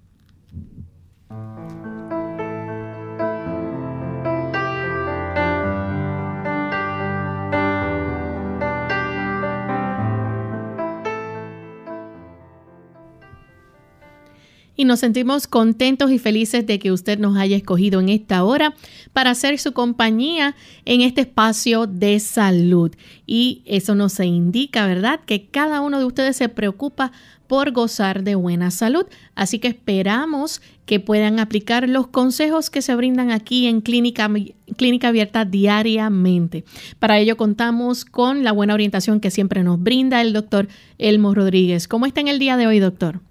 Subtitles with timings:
[14.78, 18.76] Y nos sentimos contentos y felices de que usted nos haya escogido en esta hora
[19.12, 22.94] para hacer su compañía en este espacio de salud.
[23.26, 27.10] Y eso nos indica, ¿verdad?, que cada uno de ustedes se preocupa
[27.48, 29.04] por gozar de buena salud.
[29.34, 34.30] Así que esperamos que puedan aplicar los consejos que se brindan aquí en Clínica,
[34.76, 36.64] Clínica Abierta diariamente.
[37.00, 40.68] Para ello contamos con la buena orientación que siempre nos brinda el doctor
[40.98, 41.88] Elmo Rodríguez.
[41.88, 43.22] ¿Cómo está en el día de hoy, doctor?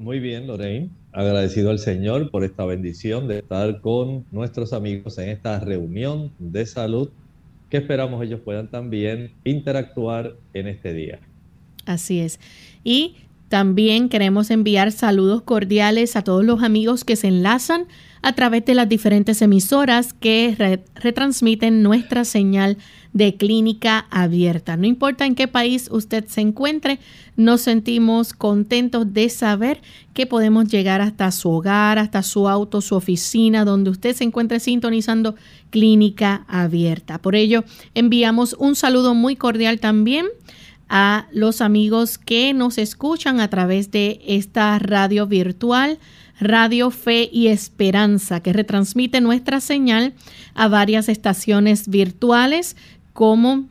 [0.00, 0.88] Muy bien, Lorraine.
[1.12, 6.64] Agradecido al Señor por esta bendición de estar con nuestros amigos en esta reunión de
[6.64, 7.10] salud
[7.68, 11.18] que esperamos ellos puedan también interactuar en este día.
[11.84, 12.40] Así es.
[12.82, 13.16] Y
[13.50, 17.88] también queremos enviar saludos cordiales a todos los amigos que se enlazan
[18.22, 22.76] a través de las diferentes emisoras que retransmiten nuestra señal
[23.12, 24.76] de clínica abierta.
[24.76, 27.00] No importa en qué país usted se encuentre,
[27.34, 29.82] nos sentimos contentos de saber
[30.14, 34.60] que podemos llegar hasta su hogar, hasta su auto, su oficina, donde usted se encuentre
[34.60, 35.34] sintonizando
[35.70, 37.18] clínica abierta.
[37.18, 40.26] Por ello, enviamos un saludo muy cordial también
[40.90, 45.98] a los amigos que nos escuchan a través de esta radio virtual
[46.40, 50.14] Radio Fe y Esperanza, que retransmite nuestra señal
[50.54, 52.76] a varias estaciones virtuales
[53.12, 53.66] como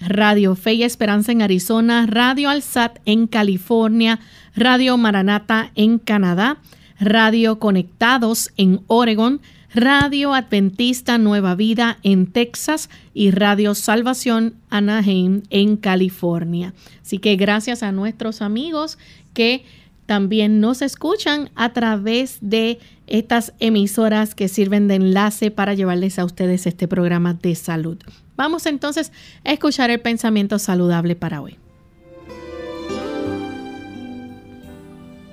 [0.00, 4.18] Radio Fe y Esperanza en Arizona, Radio Alsat en California,
[4.56, 6.58] Radio Maranata en Canadá,
[6.98, 9.40] Radio Conectados en Oregon,
[9.74, 16.74] Radio Adventista Nueva Vida en Texas y Radio Salvación Anaheim en California.
[17.02, 18.98] Así que gracias a nuestros amigos
[19.32, 19.64] que
[20.06, 22.78] también nos escuchan a través de
[23.08, 27.98] estas emisoras que sirven de enlace para llevarles a ustedes este programa de salud.
[28.36, 29.10] Vamos entonces
[29.44, 31.56] a escuchar el pensamiento saludable para hoy.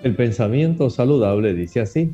[0.02, 2.12] El pensamiento saludable dice así,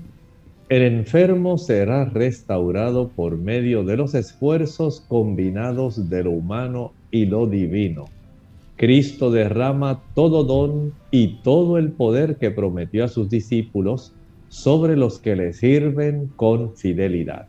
[0.70, 7.48] el enfermo será restaurado por medio de los esfuerzos combinados de lo humano y lo
[7.48, 8.06] divino.
[8.76, 14.14] Cristo derrama todo don y todo el poder que prometió a sus discípulos
[14.50, 17.48] sobre los que le sirven con fidelidad.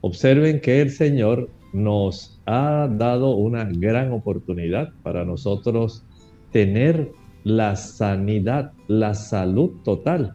[0.00, 6.02] Observen que el Señor nos ha dado una gran oportunidad para nosotros
[6.50, 7.12] tener
[7.44, 10.34] la sanidad, la salud total.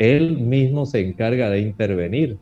[0.00, 2.38] Él mismo se encarga de intervenir.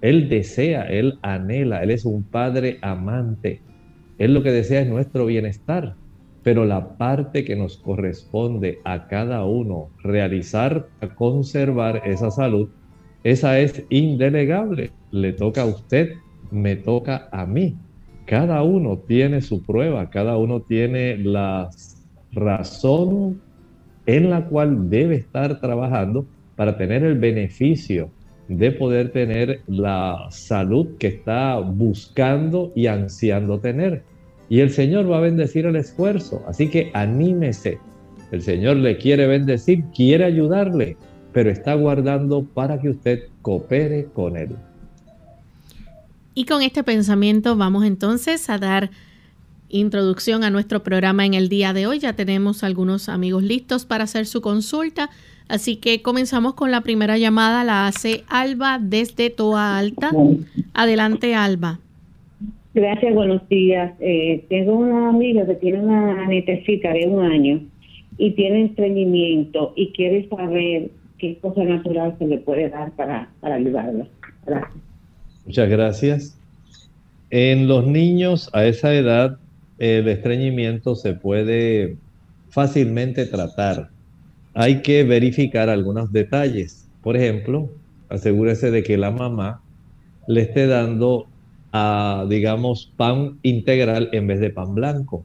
[0.00, 3.60] Él desea, Él anhela, Él es un Padre amante.
[4.18, 5.96] Él lo que desea es nuestro bienestar.
[6.44, 10.86] Pero la parte que nos corresponde a cada uno realizar,
[11.16, 12.68] conservar esa salud,
[13.24, 14.92] esa es indelegable.
[15.10, 16.12] Le toca a usted,
[16.52, 17.76] me toca a mí.
[18.24, 21.70] Cada uno tiene su prueba, cada uno tiene la
[22.30, 23.40] razón
[24.06, 26.24] en la cual debe estar trabajando
[26.60, 28.10] para tener el beneficio
[28.48, 34.02] de poder tener la salud que está buscando y ansiando tener.
[34.50, 37.78] Y el Señor va a bendecir el esfuerzo, así que anímese.
[38.30, 40.98] El Señor le quiere bendecir, quiere ayudarle,
[41.32, 44.50] pero está guardando para que usted coopere con Él.
[46.34, 48.90] Y con este pensamiento vamos entonces a dar
[49.70, 51.98] introducción a nuestro programa en el día de hoy.
[51.98, 55.10] Ya tenemos algunos amigos listos para hacer su consulta.
[55.48, 60.12] Así que comenzamos con la primera llamada, la hace Alba desde Toa Alta.
[60.74, 61.80] Adelante, Alba.
[62.72, 63.92] Gracias, buenos días.
[63.98, 67.60] Eh, tengo una amiga que tiene una nietecita de un año
[68.16, 73.56] y tiene estreñimiento y quiere saber qué cosa natural se le puede dar para, para
[73.56, 74.06] ayudarla.
[74.46, 74.82] Gracias.
[75.44, 76.40] Muchas gracias.
[77.30, 79.38] En los niños a esa edad,
[79.80, 81.96] el estreñimiento se puede
[82.50, 83.90] fácilmente tratar
[84.54, 86.88] hay que verificar algunos detalles.
[87.02, 87.70] Por ejemplo,
[88.08, 89.62] asegúrese de que la mamá
[90.26, 91.28] le esté dando,
[91.72, 95.24] a, digamos, pan integral en vez de pan blanco.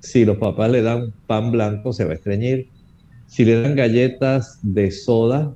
[0.00, 2.68] Si los papás le dan pan blanco, se va a estreñir.
[3.26, 5.54] Si le dan galletas de soda,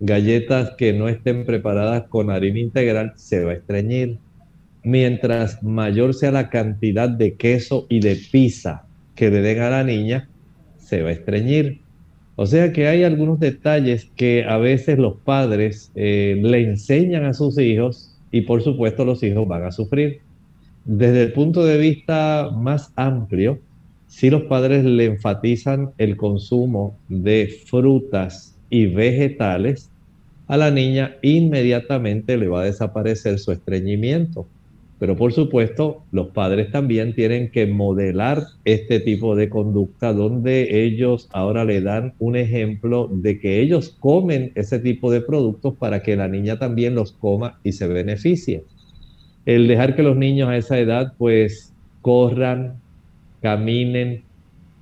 [0.00, 4.18] galletas que no estén preparadas con harina integral, se va a estreñir.
[4.84, 8.84] Mientras mayor sea la cantidad de queso y de pizza
[9.14, 10.28] que le den a la niña,
[10.78, 11.80] se va a estreñir.
[12.36, 17.34] O sea que hay algunos detalles que a veces los padres eh, le enseñan a
[17.34, 20.20] sus hijos y por supuesto los hijos van a sufrir.
[20.84, 23.60] Desde el punto de vista más amplio,
[24.08, 29.90] si los padres le enfatizan el consumo de frutas y vegetales,
[30.48, 34.46] a la niña inmediatamente le va a desaparecer su estreñimiento.
[35.02, 41.28] Pero por supuesto, los padres también tienen que modelar este tipo de conducta donde ellos
[41.32, 46.14] ahora le dan un ejemplo de que ellos comen ese tipo de productos para que
[46.14, 48.62] la niña también los coma y se beneficie.
[49.44, 52.74] El dejar que los niños a esa edad pues corran,
[53.40, 54.22] caminen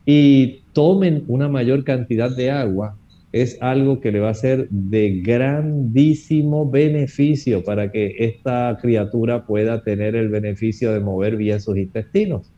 [0.05, 2.95] y tomen una mayor cantidad de agua
[3.33, 9.83] es algo que le va a ser de grandísimo beneficio para que esta criatura pueda
[9.85, 12.51] tener el beneficio de mover bien sus intestinos.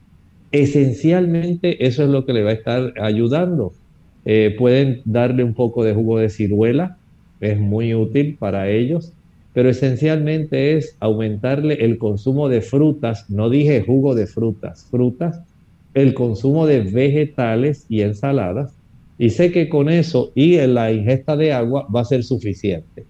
[0.50, 3.72] Esencialmente eso es lo que le va a estar ayudando.
[4.24, 6.96] Eh, pueden darle un poco de jugo de ciruela,
[7.40, 9.12] es muy útil para ellos,
[9.52, 15.42] pero esencialmente es aumentarle el consumo de frutas, no dije jugo de frutas, frutas,
[15.94, 18.74] el consumo de vegetales y ensaladas,
[19.18, 23.06] y sé que con eso y en la ingesta de agua va a ser suficiente.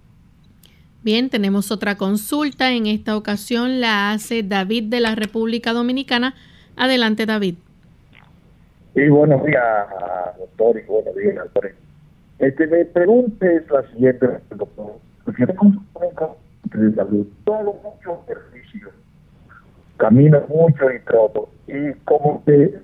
[1.02, 2.72] Bien, tenemos otra consulta.
[2.72, 6.34] En esta ocasión la hace David de la República Dominicana.
[6.76, 7.56] Adelante, David.
[8.94, 9.64] Sí, buenos días,
[10.38, 11.74] doctor, y buenos días, doctor.
[12.38, 14.92] Este, me pregunte es la siguiente, doctor.
[15.24, 15.86] Porque tengo un
[16.64, 18.90] de salud, todo mucho ejercicio,
[19.96, 21.48] camino mucho y troto.
[21.66, 22.78] Y como que,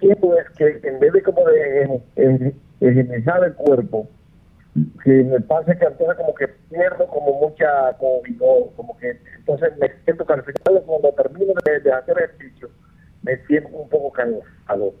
[0.00, 2.02] siento es que en vez de como de
[2.80, 4.08] energizar el cuerpo,
[5.02, 9.76] que me pasa que entonces como que pierdo como mucha como vigor, como que entonces
[9.78, 12.68] me siento calificado cuando termino de, hacer ejercicio,
[13.22, 14.94] me siento un poco cansado,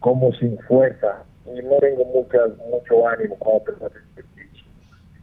[0.00, 2.38] como sin fuerza, y no tengo mucha,
[2.70, 4.66] mucho ánimo cuando hacer ejercicio.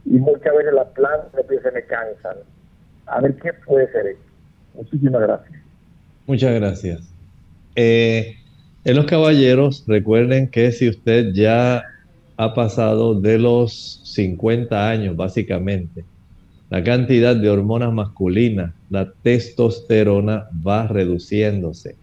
[0.04, 2.36] Y muchas veces las plantas se me cansan.
[3.06, 4.20] A ver qué puede ser eso.
[4.74, 5.62] Muchísimas gracias.
[6.26, 7.15] Muchas gracias.
[7.76, 8.36] Eh,
[8.84, 11.84] en los caballeros, recuerden que si usted ya
[12.36, 16.04] ha pasado de los 50 años, básicamente,
[16.70, 21.96] la cantidad de hormonas masculinas, la testosterona va reduciéndose.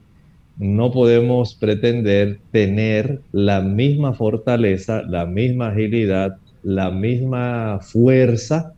[0.57, 8.73] No podemos pretender tener la misma fortaleza, la misma agilidad, la misma fuerza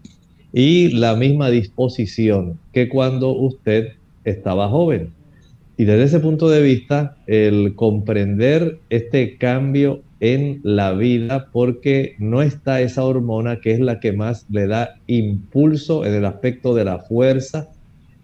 [0.54, 5.15] y la misma disposición que cuando usted estaba joven.
[5.78, 12.42] Y desde ese punto de vista, el comprender este cambio en la vida, porque no
[12.42, 16.86] está esa hormona que es la que más le da impulso en el aspecto de
[16.86, 17.70] la fuerza,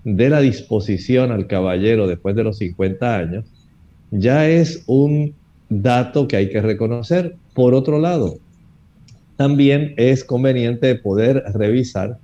[0.03, 3.46] de la disposición al caballero después de los 50 años,
[4.12, 5.34] ya es un
[5.70, 7.36] dato que hay que reconocer.
[7.53, 8.38] Por otro lado,
[9.36, 12.17] también es conveniente poder revisar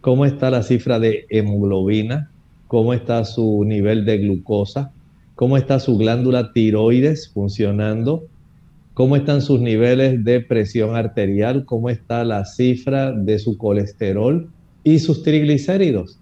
[0.00, 2.30] cómo está la cifra de hemoglobina,
[2.70, 4.92] cómo está su nivel de glucosa,
[5.34, 8.28] cómo está su glándula tiroides funcionando,
[8.94, 14.48] cómo están sus niveles de presión arterial, cómo está la cifra de su colesterol
[14.84, 16.20] y sus triglicéridos.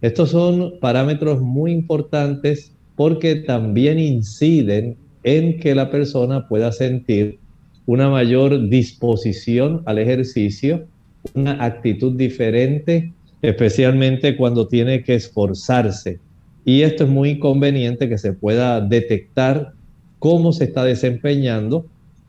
[0.00, 7.38] Estos son parámetros muy importantes porque también inciden en que la persona pueda sentir
[7.84, 10.86] una mayor disposición al ejercicio,
[11.34, 16.18] una actitud diferente, especialmente cuando tiene que esforzarse.
[16.64, 19.72] Y esto es muy conveniente que se pueda detectar
[20.18, 21.86] cómo se está desempeñando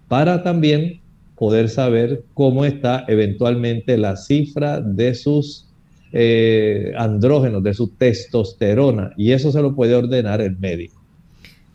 [0.08, 1.02] para también
[1.36, 5.68] poder saber cómo está eventualmente la cifra de sus
[6.14, 11.02] eh, andrógenos, de su testosterona, y eso se lo puede ordenar el médico.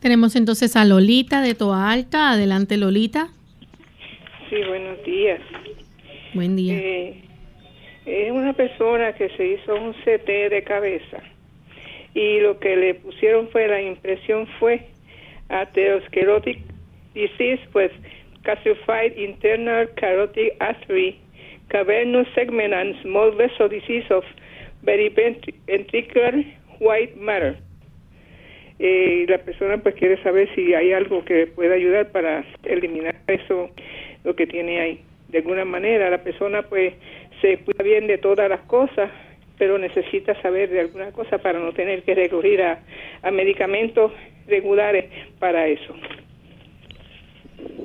[0.00, 2.30] Tenemos entonces a Lolita de Toa Alta.
[2.30, 3.30] Adelante, Lolita.
[4.50, 5.40] Sí, buenos días.
[6.34, 6.74] Buen día.
[6.74, 7.24] Eh,
[8.06, 11.18] es una persona que se hizo un CT de cabeza
[12.14, 14.80] y lo que le pusieron fue la impresión fue
[15.48, 16.58] atherosclerotic
[17.14, 17.90] disease, pues
[18.42, 21.18] calcified internal carotid artery,
[21.68, 24.24] cavernous segment and small vessel disease of
[24.82, 26.44] ventricular
[26.80, 27.58] white matter.
[28.78, 33.70] Eh, la persona pues quiere saber si hay algo que pueda ayudar para eliminar eso,
[34.22, 35.00] lo que tiene ahí.
[35.28, 36.94] De alguna manera la persona pues
[37.40, 39.10] se cuida bien de todas las cosas,
[39.58, 42.82] pero necesita saber de alguna cosa para no tener que recurrir a,
[43.30, 44.12] medicamentos
[44.46, 45.06] regulares
[45.38, 45.94] para eso.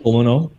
[0.03, 0.51] ¿Cómo no?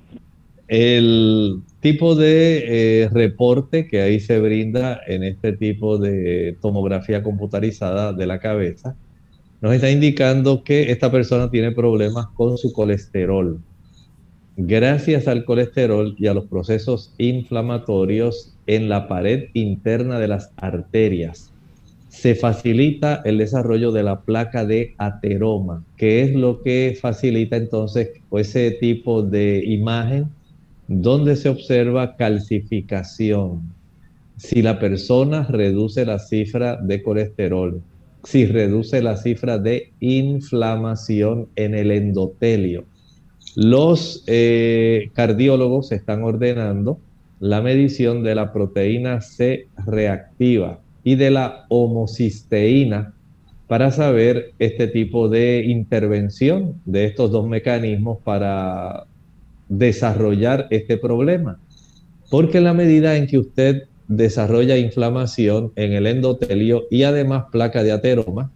[0.69, 8.13] El tipo de eh, reporte que ahí se brinda en este tipo de tomografía computarizada
[8.13, 8.97] de la cabeza
[9.63, 13.61] nos está indicando que esta persona tiene problemas con su colesterol.
[14.57, 21.53] Gracias al colesterol y a los procesos inflamatorios en la pared interna de las arterias,
[22.09, 28.11] se facilita el desarrollo de la placa de ateroma, que es lo que facilita entonces
[28.33, 30.27] ese tipo de imagen
[30.89, 33.63] donde se observa calcificación.
[34.37, 37.81] Si la persona reduce la cifra de colesterol,
[38.25, 42.85] si reduce la cifra de inflamación en el endotelio,
[43.57, 46.99] los eh, cardiólogos están ordenando
[47.43, 53.15] la medición de la proteína C reactiva y de la homocisteína
[53.67, 59.07] para saber este tipo de intervención de estos dos mecanismos para
[59.69, 61.59] desarrollar este problema.
[62.31, 67.83] Porque en la medida en que usted desarrolla inflamación en el endotelio y además placa
[67.83, 68.53] de ateroma,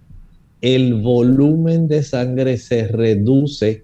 [0.60, 3.82] el volumen de sangre se reduce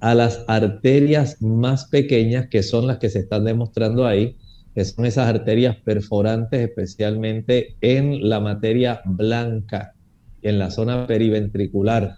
[0.00, 4.36] a las arterias más pequeñas, que son las que se están demostrando ahí,
[4.74, 9.94] que son esas arterias perforantes, especialmente en la materia blanca,
[10.42, 12.14] en la zona periventricular.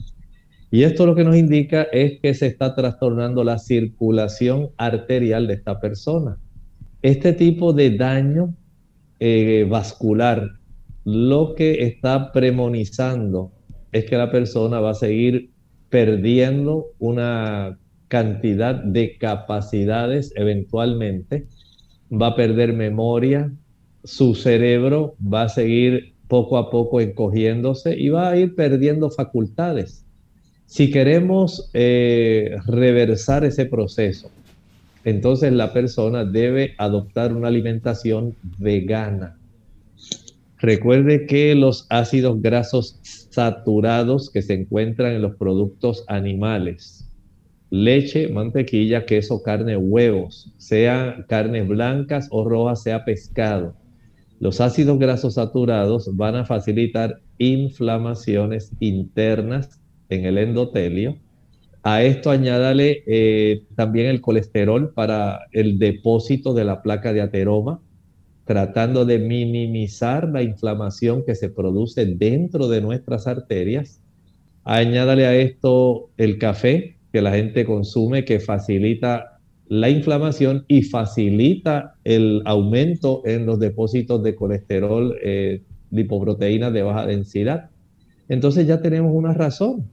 [0.70, 5.54] Y esto lo que nos indica es que se está trastornando la circulación arterial de
[5.54, 6.38] esta persona.
[7.02, 8.54] Este tipo de daño
[9.20, 10.50] eh, vascular
[11.04, 13.52] lo que está premonizando
[13.90, 15.51] es que la persona va a seguir
[15.92, 21.46] perdiendo una cantidad de capacidades eventualmente,
[22.10, 23.52] va a perder memoria,
[24.02, 30.02] su cerebro va a seguir poco a poco encogiéndose y va a ir perdiendo facultades.
[30.64, 34.30] Si queremos eh, reversar ese proceso,
[35.04, 39.36] entonces la persona debe adoptar una alimentación vegana.
[40.58, 47.10] Recuerde que los ácidos grasos saturados que se encuentran en los productos animales,
[47.70, 53.74] leche, mantequilla, queso, carne, huevos, sea carnes blancas o rojas, sea pescado.
[54.38, 61.16] Los ácidos grasos saturados van a facilitar inflamaciones internas en el endotelio.
[61.82, 67.80] A esto añádale eh, también el colesterol para el depósito de la placa de ateroma,
[68.44, 74.00] tratando de minimizar la inflamación que se produce dentro de nuestras arterias.
[74.64, 81.94] Añádale a esto el café que la gente consume que facilita la inflamación y facilita
[82.04, 87.70] el aumento en los depósitos de colesterol, eh, lipoproteínas de baja densidad.
[88.28, 89.88] Entonces ya tenemos una razón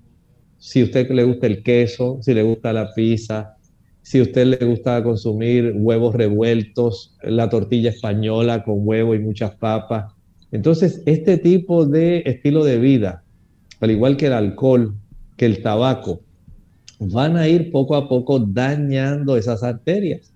[0.60, 3.56] si a usted le gusta el queso, si le gusta la pizza,
[4.01, 10.13] si usted le gusta consumir huevos revueltos, la tortilla española con huevo y muchas papas.
[10.51, 13.24] Entonces, este tipo de estilo de vida,
[13.79, 14.96] al igual que el alcohol,
[15.38, 16.22] que el tabaco,
[17.00, 20.34] van a ir poco a poco dañando esas arterias.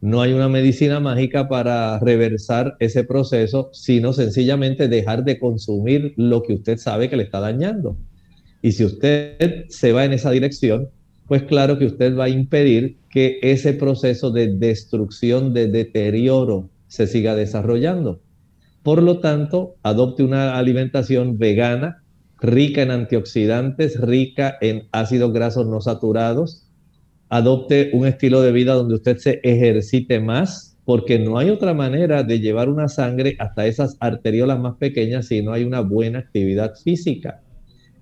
[0.00, 6.42] No hay una medicina mágica para reversar ese proceso, sino sencillamente dejar de consumir lo
[6.42, 7.96] que usted sabe que le está dañando.
[8.60, 10.90] Y si usted se va en esa dirección,
[11.26, 17.06] pues claro que usted va a impedir que ese proceso de destrucción, de deterioro, se
[17.06, 18.20] siga desarrollando.
[18.82, 22.02] Por lo tanto, adopte una alimentación vegana,
[22.38, 26.68] rica en antioxidantes, rica en ácidos grasos no saturados,
[27.30, 32.22] adopte un estilo de vida donde usted se ejercite más, porque no hay otra manera
[32.22, 36.74] de llevar una sangre hasta esas arteriolas más pequeñas si no hay una buena actividad
[36.74, 37.43] física.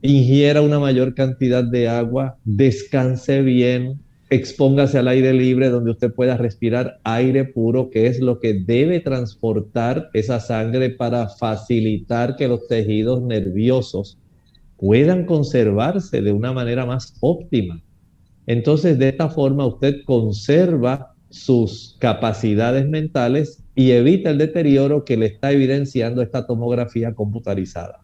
[0.04, 6.36] Ingiera una mayor cantidad de agua, descanse bien, expóngase al aire libre donde usted pueda
[6.36, 12.66] respirar aire puro, que es lo que debe transportar esa sangre para facilitar que los
[12.66, 14.18] tejidos nerviosos
[14.76, 17.80] puedan conservarse de una manera más óptima.
[18.48, 25.26] Entonces, de esta forma usted conserva sus capacidades mentales y evita el deterioro que le
[25.26, 28.01] está evidenciando esta tomografía computarizada.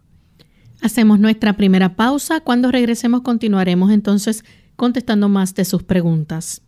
[0.80, 2.40] Hacemos nuestra primera pausa.
[2.40, 4.44] Cuando regresemos continuaremos entonces
[4.76, 6.62] contestando más de sus preguntas.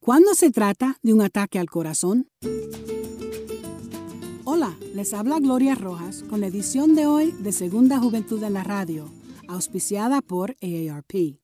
[0.00, 2.28] ¿Cuándo se trata de un ataque al corazón?
[4.44, 8.64] Hola, les habla Gloria Rojas con la edición de hoy de Segunda Juventud en la
[8.64, 9.10] Radio,
[9.48, 11.40] auspiciada por AARP.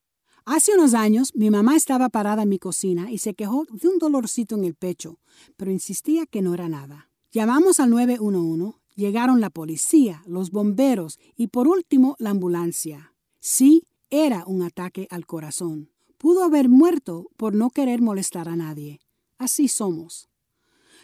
[0.47, 3.99] Hace unos años mi mamá estaba parada en mi cocina y se quejó de un
[3.99, 5.19] dolorcito en el pecho,
[5.57, 7.11] pero insistía que no era nada.
[7.33, 13.15] Llamamos al 911, llegaron la policía, los bomberos y por último la ambulancia.
[13.41, 15.91] Sí, era un ataque al corazón.
[16.19, 19.01] Pudo haber muerto por no querer molestar a nadie.
[19.39, 20.29] Así somos.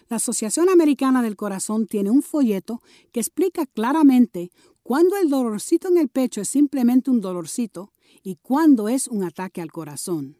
[0.09, 2.83] La Asociación Americana del Corazón tiene un folleto
[3.13, 4.51] que explica claramente
[4.83, 9.61] cuándo el dolorcito en el pecho es simplemente un dolorcito y cuándo es un ataque
[9.61, 10.40] al corazón.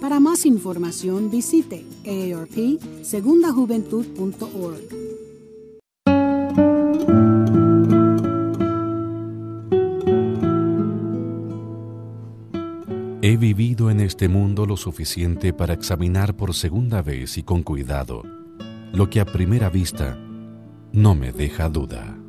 [0.00, 4.80] Para más información visite aarpsegundajuventud.org.
[13.24, 18.24] He vivido en este mundo lo suficiente para examinar por segunda vez y con cuidado
[18.92, 20.18] lo que a primera vista
[20.92, 22.21] no me deja duda.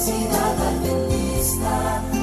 [0.00, 2.19] زيادة بالنسبة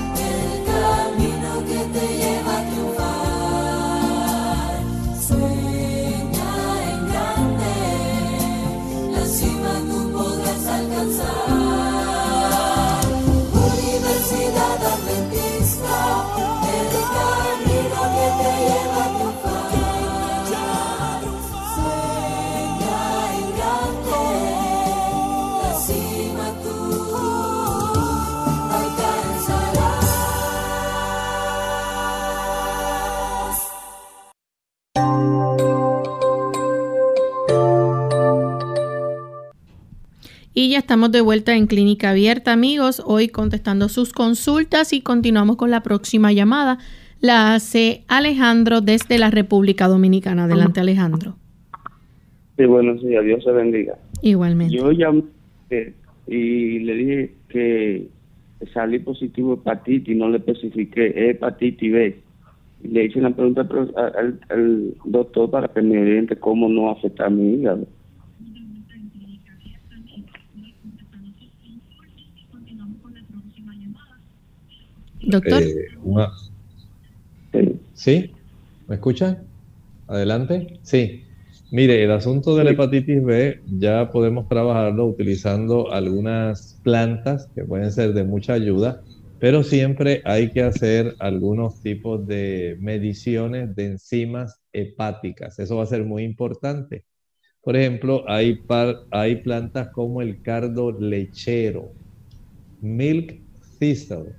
[40.77, 43.01] estamos de vuelta en Clínica Abierta, amigos.
[43.05, 46.77] Hoy contestando sus consultas y continuamos con la próxima llamada.
[47.19, 50.43] La hace Alejandro desde la República Dominicana.
[50.43, 51.35] Adelante, Alejandro.
[52.57, 53.97] Sí, bueno, sí, Dios se bendiga.
[54.21, 54.75] Igualmente.
[54.75, 55.23] Yo llamé
[56.27, 58.07] y le dije que
[58.73, 62.19] salí positivo hepatitis, no le especifiqué hepatitis B.
[62.83, 67.29] Le hice una pregunta al, al doctor para que me oriente cómo no afecta a
[67.31, 67.87] mi hígado.
[75.21, 75.62] Doctor.
[77.53, 78.32] Eh, ¿Sí?
[78.88, 79.47] ¿Me escuchan?
[80.08, 80.80] Adelante.
[80.84, 81.23] Sí.
[81.71, 87.91] Mire, el asunto de la hepatitis B ya podemos trabajarlo utilizando algunas plantas que pueden
[87.91, 89.01] ser de mucha ayuda,
[89.38, 95.60] pero siempre hay que hacer algunos tipos de mediciones de enzimas hepáticas.
[95.60, 97.03] Eso va a ser muy importante.
[97.62, 98.63] Por ejemplo, hay,
[99.12, 101.91] hay plantas como el cardo lechero,
[102.80, 103.41] milk
[103.77, 104.36] thistle,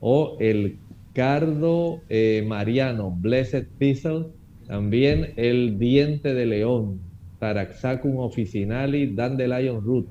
[0.00, 0.78] o el
[1.12, 4.26] cardo eh, mariano, blessed thistle,
[4.66, 7.00] también el diente de león,
[7.38, 10.06] Taraxacum officinali, dandelion root.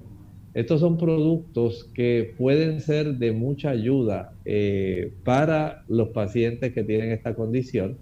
[0.54, 7.12] Estos son productos que pueden ser de mucha ayuda eh, para los pacientes que tienen
[7.12, 7.98] esta condición,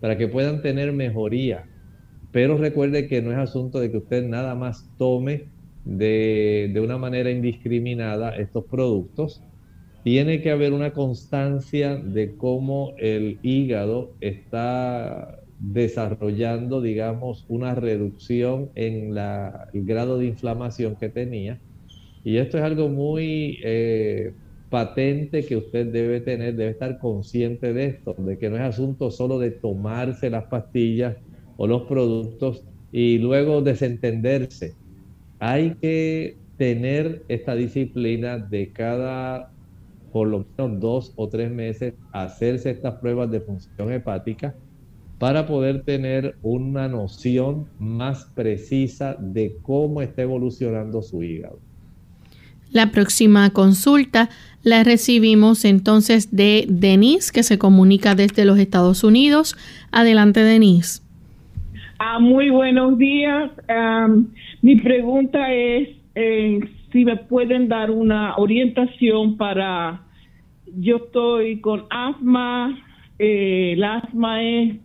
[0.00, 1.64] para que puedan tener mejoría.
[2.30, 5.46] Pero recuerde que no es asunto de que usted nada más tome
[5.84, 9.42] de, de una manera indiscriminada estos productos.
[10.04, 19.16] Tiene que haber una constancia de cómo el hígado está desarrollando, digamos, una reducción en
[19.16, 21.60] el grado de inflamación que tenía.
[22.24, 24.32] Y esto es algo muy eh,
[24.70, 29.10] patente que usted debe tener, debe estar consciente de esto, de que no es asunto
[29.10, 31.16] solo de tomarse las pastillas
[31.56, 34.74] o los productos y luego desentenderse.
[35.38, 39.52] Hay que tener esta disciplina de cada,
[40.18, 44.52] por lo menos dos o tres meses, hacerse estas pruebas de función hepática
[45.16, 51.60] para poder tener una noción más precisa de cómo está evolucionando su hígado.
[52.72, 54.28] La próxima consulta
[54.64, 59.56] la recibimos entonces de Denise, que se comunica desde los Estados Unidos.
[59.92, 61.00] Adelante, Denise.
[62.00, 63.52] Ah, muy buenos días.
[64.62, 66.58] mi pregunta es eh,
[66.90, 70.07] si me pueden dar una orientación para...
[70.76, 72.78] Yo estoy con asma,
[73.18, 74.76] eh, el asma es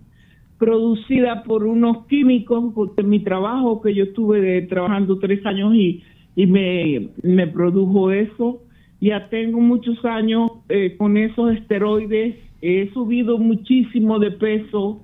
[0.58, 6.04] producida por unos químicos, porque mi trabajo que yo estuve trabajando tres años y,
[6.36, 8.62] y me, me, produjo eso.
[9.02, 15.02] Ya tengo muchos años eh, con esos esteroides, he subido muchísimo de peso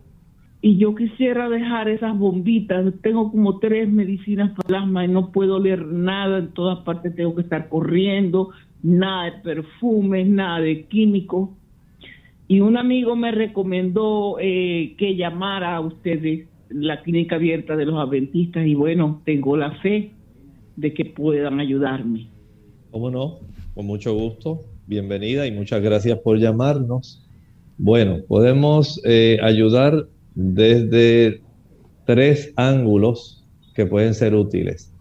[0.61, 2.93] y yo quisiera dejar esas bombitas.
[3.01, 7.35] Tengo como tres medicinas para asma y no puedo leer nada, en todas partes tengo
[7.35, 8.51] que estar corriendo,
[8.83, 11.49] nada de perfumes, nada de químicos
[12.51, 17.95] y un amigo me recomendó eh, que llamara a ustedes la clínica abierta de los
[17.95, 20.13] adventistas y bueno, tengo la fe
[20.75, 22.27] de que puedan ayudarme.
[22.89, 23.37] ¿Cómo no?
[23.75, 24.63] Con mucho gusto.
[24.87, 27.23] Bienvenida y muchas gracias por llamarnos.
[27.77, 31.41] Bueno, podemos eh, ayudar desde
[32.05, 34.91] tres ángulos que pueden ser útiles.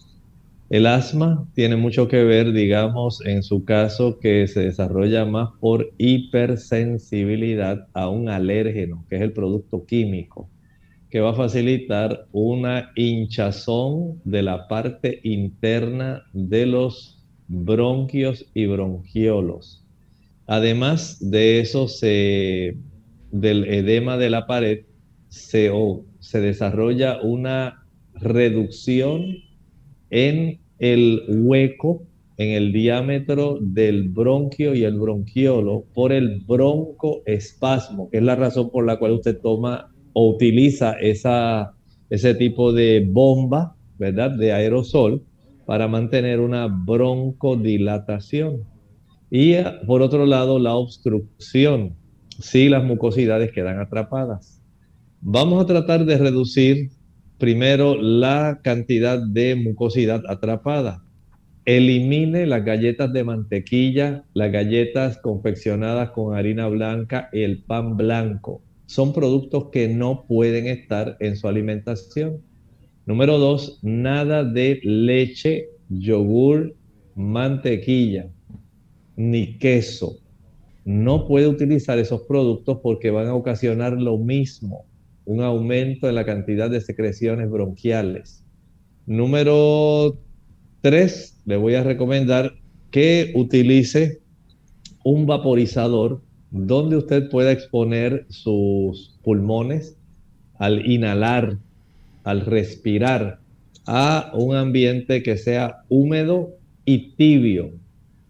[0.70, 5.94] El asma tiene mucho que ver, digamos, en su caso, que se desarrolla más por
[5.96, 10.50] hipersensibilidad a un alérgeno, que es el producto químico,
[11.08, 19.82] que va a facilitar una hinchazón de la parte interna de los bronquios y bronquiolos.
[20.46, 24.84] Además de eso, del edema de la pared,
[25.28, 25.72] se,
[26.18, 29.47] se desarrolla una reducción
[30.10, 32.02] en el hueco,
[32.36, 38.70] en el diámetro del bronquio y el bronquiolo por el broncoespasmo, que es la razón
[38.70, 41.74] por la cual usted toma o utiliza esa,
[42.10, 44.30] ese tipo de bomba, ¿verdad?
[44.30, 45.22] De aerosol
[45.66, 48.64] para mantener una broncodilatación.
[49.30, 49.54] Y
[49.86, 51.94] por otro lado, la obstrucción,
[52.38, 54.62] si las mucosidades quedan atrapadas.
[55.20, 56.90] Vamos a tratar de reducir
[57.38, 61.04] primero la cantidad de mucosidad atrapada.
[61.64, 68.62] Elimine las galletas de mantequilla, las galletas confeccionadas con harina blanca y el pan blanco.
[68.86, 72.42] Son productos que no pueden estar en su alimentación.
[73.06, 76.74] Número dos, nada de leche, yogur,
[77.14, 78.28] mantequilla,
[79.16, 80.16] ni queso.
[80.84, 84.87] No puede utilizar esos productos porque van a ocasionar lo mismo
[85.28, 88.42] un aumento en la cantidad de secreciones bronquiales.
[89.04, 90.18] Número
[90.80, 92.54] tres, le voy a recomendar
[92.90, 94.22] que utilice
[95.04, 99.98] un vaporizador donde usted pueda exponer sus pulmones
[100.54, 101.58] al inhalar,
[102.24, 103.38] al respirar,
[103.84, 106.54] a un ambiente que sea húmedo
[106.86, 107.72] y tibio,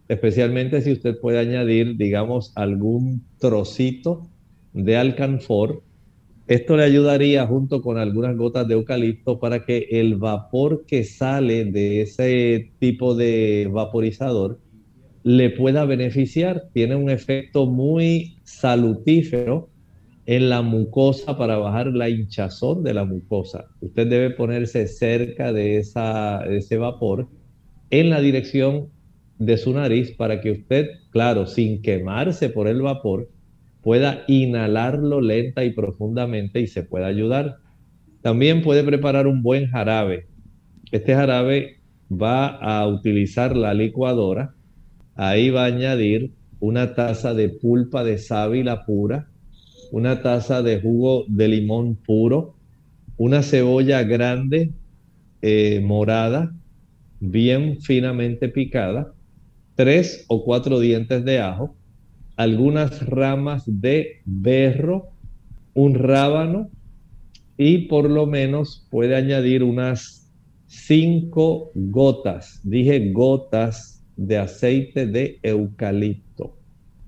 [0.08, 4.26] especialmente si usted puede añadir, digamos, algún trocito
[4.72, 5.84] de alcanfor
[6.48, 11.66] esto le ayudaría junto con algunas gotas de eucalipto para que el vapor que sale
[11.66, 14.58] de ese tipo de vaporizador
[15.24, 16.70] le pueda beneficiar.
[16.72, 19.68] Tiene un efecto muy salutífero
[20.24, 23.66] en la mucosa para bajar la hinchazón de la mucosa.
[23.82, 27.28] Usted debe ponerse cerca de, esa, ese vapor
[27.90, 28.88] en la dirección
[29.38, 33.28] de su nariz para que usted, claro, sin quemarse por el vapor,
[33.88, 37.56] pueda inhalarlo lenta y profundamente y se pueda ayudar.
[38.20, 40.26] También puede preparar un buen jarabe.
[40.92, 41.78] Este jarabe
[42.12, 44.54] va a utilizar la licuadora.
[45.14, 49.30] Ahí va a añadir una taza de pulpa de sábila pura,
[49.90, 52.56] una taza de jugo de limón puro,
[53.16, 54.74] una cebolla grande
[55.40, 56.54] eh, morada,
[57.20, 59.14] bien finamente picada,
[59.76, 61.77] tres o cuatro dientes de ajo,
[62.38, 65.08] algunas ramas de berro,
[65.74, 66.70] un rábano
[67.56, 70.32] y por lo menos puede añadir unas
[70.68, 76.56] cinco gotas, dije gotas de aceite de eucalipto.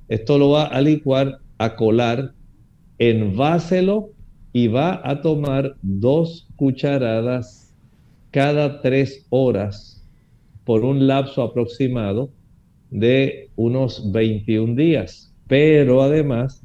[0.08, 2.34] Esto lo va a licuar, a colar
[2.98, 4.10] enváselo
[4.52, 7.72] y va a tomar dos cucharadas
[8.32, 10.04] cada tres horas
[10.64, 12.30] por un lapso aproximado
[12.90, 15.32] de unos 21 días.
[15.46, 16.62] Pero además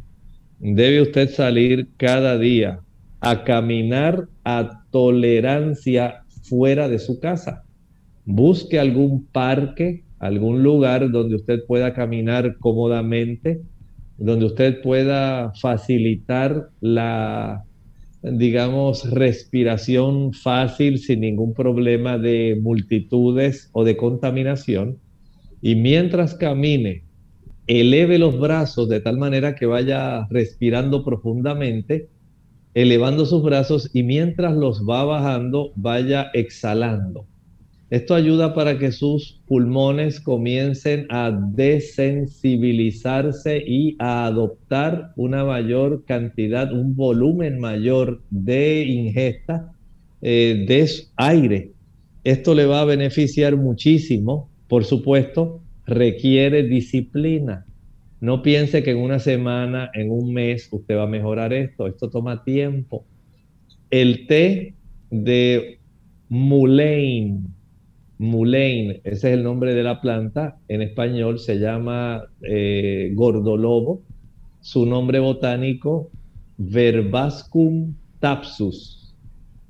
[0.60, 2.80] debe usted salir cada día
[3.20, 7.64] a caminar a tolerancia fuera de su casa.
[8.26, 13.62] Busque algún parque, algún lugar donde usted pueda caminar cómodamente
[14.18, 17.66] donde usted pueda facilitar la,
[18.22, 25.00] digamos, respiración fácil sin ningún problema de multitudes o de contaminación.
[25.66, 27.02] Y mientras camine,
[27.66, 32.08] eleve los brazos de tal manera que vaya respirando profundamente,
[32.76, 37.26] elevando sus brazos y mientras los va bajando, vaya exhalando.
[37.90, 46.72] Esto ayuda para que sus pulmones comiencen a desensibilizarse y a adoptar una mayor cantidad,
[46.72, 49.74] un volumen mayor de ingesta
[50.22, 51.72] eh, de aire.
[52.24, 54.52] Esto le va a beneficiar muchísimo.
[54.68, 57.66] Por supuesto, requiere disciplina.
[58.22, 61.88] No piense que en una semana, en un mes, usted va a mejorar esto.
[61.88, 63.06] Esto toma tiempo.
[63.90, 64.74] El té
[65.12, 65.80] de
[66.30, 67.42] Mulane
[68.18, 74.04] Mulane, ese es el nombre de la planta, en español se llama eh, gordolobo,
[74.62, 76.10] su nombre botánico
[76.58, 79.14] Verbascum tapsus.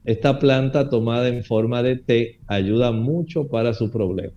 [0.04, 4.34] Esta planta tomada en forma de té ayuda mucho para su problema.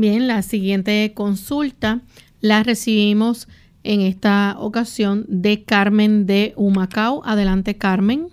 [0.00, 2.00] Bien, la siguiente consulta
[2.40, 3.46] la recibimos
[3.84, 7.20] en esta ocasión de Carmen de Humacao.
[7.22, 8.28] Adelante, Carmen.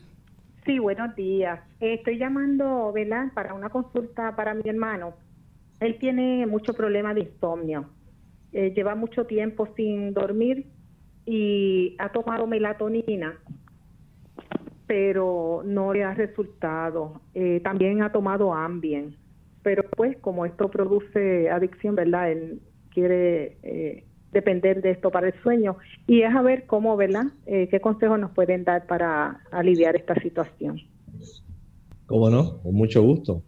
[0.65, 1.59] Sí, buenos días.
[1.81, 5.13] Estoy llamando, ¿verdad?, para una consulta para mi hermano.
[5.81, 7.89] Él tiene mucho problema de insomnio.
[8.53, 10.67] Eh, lleva mucho tiempo sin dormir
[11.25, 13.37] y ha tomado melatonina,
[14.85, 17.19] pero no le ha resultado.
[17.33, 19.17] Eh, también ha tomado Ambien,
[19.67, 22.31] pero pues como esto produce adicción, ¿verdad?
[22.31, 25.75] Él quiere eh, depender de esto para el sueño
[26.07, 27.25] y es a ver cómo, ¿verdad?
[27.45, 30.79] ¿Qué consejos nos pueden dar para aliviar esta situación?
[32.05, 32.61] ¿Cómo no?
[32.61, 33.43] Con mucho gusto.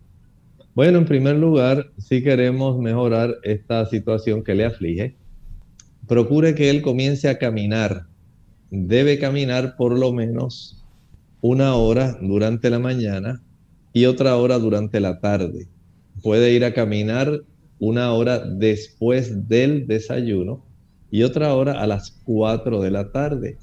[0.76, 5.16] Bueno, en primer lugar, si queremos mejorar esta situación que le aflige,
[6.06, 8.08] procure que él comience a caminar.
[8.72, 10.84] Debe caminar por lo menos
[11.40, 13.42] una hora durante la mañana
[13.94, 15.70] y otra hora durante la tarde.
[16.22, 17.42] Puede ir a caminar
[17.80, 20.66] una hora después del desayuno
[21.12, 23.58] y otra hora a las 4 de la tarde.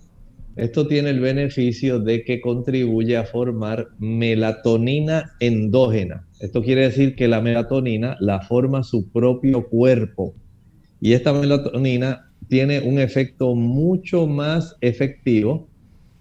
[0.57, 6.27] Esto tiene el beneficio de que contribuye a formar melatonina endógena.
[6.40, 10.35] Esto quiere decir que la melatonina la forma su propio cuerpo.
[10.99, 15.69] Y esta melatonina tiene un efecto mucho más efectivo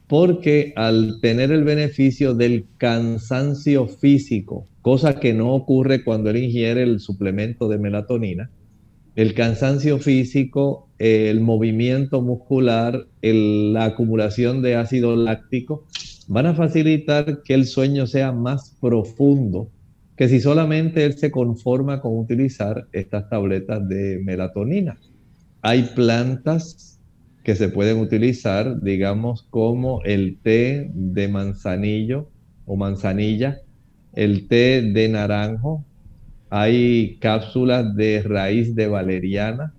[0.07, 6.83] porque al tener el beneficio del cansancio físico, cosa que no ocurre cuando él ingiere
[6.83, 8.51] el suplemento de melatonina,
[9.15, 15.85] el cansancio físico, el movimiento muscular, la acumulación de ácido láctico,
[16.27, 19.69] van a facilitar que el sueño sea más profundo
[20.17, 24.97] que si solamente él se conforma con utilizar estas tabletas de melatonina.
[25.61, 26.94] Hay plantas
[27.45, 32.27] que se pueden utilizar, digamos, como el té de manzanillo
[32.65, 33.62] o manzanilla,
[34.13, 35.86] el té de naranjo,
[36.49, 39.75] hay cápsulas de raíz de valeriana.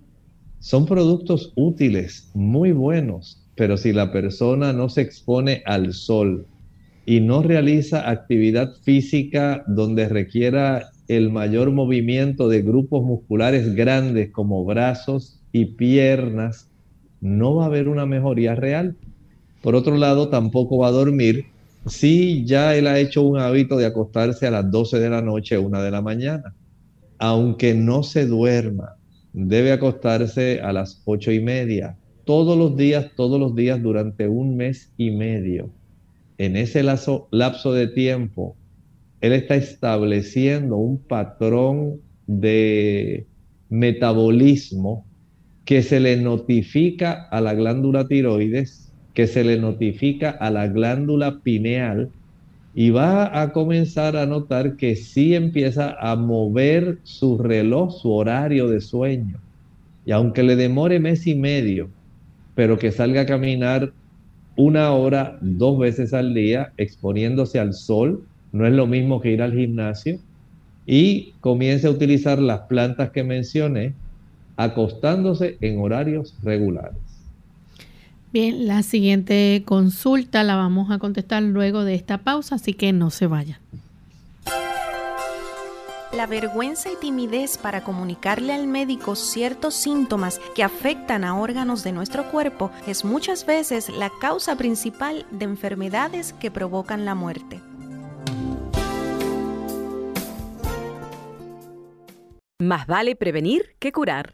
[0.59, 6.47] Son productos útiles, muy buenos, pero si la persona no se expone al sol
[7.05, 14.63] y no realiza actividad física donde requiera el mayor movimiento de grupos musculares grandes como
[14.63, 16.69] brazos y piernas,
[17.21, 18.95] no va a haber una mejoría real.
[19.61, 21.45] Por otro lado, tampoco va a dormir
[21.85, 25.57] si ya él ha hecho un hábito de acostarse a las 12 de la noche,
[25.57, 26.53] una de la mañana.
[27.17, 28.97] Aunque no se duerma,
[29.33, 34.57] debe acostarse a las ocho y media, todos los días, todos los días durante un
[34.57, 35.69] mes y medio.
[36.37, 38.55] En ese lapso de tiempo,
[39.21, 43.25] él está estableciendo un patrón de
[43.69, 45.06] metabolismo
[45.67, 51.41] que se le notifica a la glándula tiroides, que se le notifica a la glándula
[51.41, 52.09] pineal
[52.73, 58.69] y va a comenzar a notar que sí empieza a mover su reloj, su horario
[58.69, 59.41] de sueño.
[60.05, 61.89] Y aunque le demore mes y medio,
[62.55, 63.91] pero que salga a caminar
[64.55, 69.41] una hora, dos veces al día, exponiéndose al sol, no es lo mismo que ir
[69.41, 70.17] al gimnasio,
[70.85, 73.95] y comience a utilizar las plantas que mencioné,
[74.57, 76.97] acostándose en horarios regulares.
[78.33, 83.09] Bien, la siguiente consulta la vamos a contestar luego de esta pausa, así que no
[83.09, 83.61] se vaya.
[86.13, 91.91] La vergüenza y timidez para comunicarle al médico ciertos síntomas que afectan a órganos de
[91.91, 97.61] nuestro cuerpo es muchas veces la causa principal de enfermedades que provocan la muerte.
[102.59, 104.31] Más vale prevenir que curar.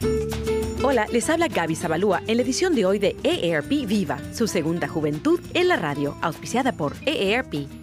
[0.81, 4.87] Hola, les habla Gaby Zabalúa en la edición de hoy de EARP Viva, su segunda
[4.87, 7.82] juventud en la radio, auspiciada por EARP.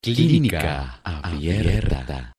[0.02, 2.32] Clínica abierta.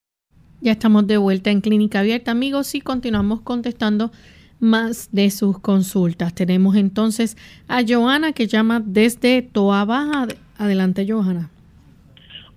[0.62, 4.12] Ya estamos de vuelta en Clínica Abierta, amigos, y continuamos contestando
[4.60, 6.34] más de sus consultas.
[6.34, 10.28] Tenemos entonces a Joana que llama desde Toa Baja.
[10.58, 11.50] Adelante, Johanna.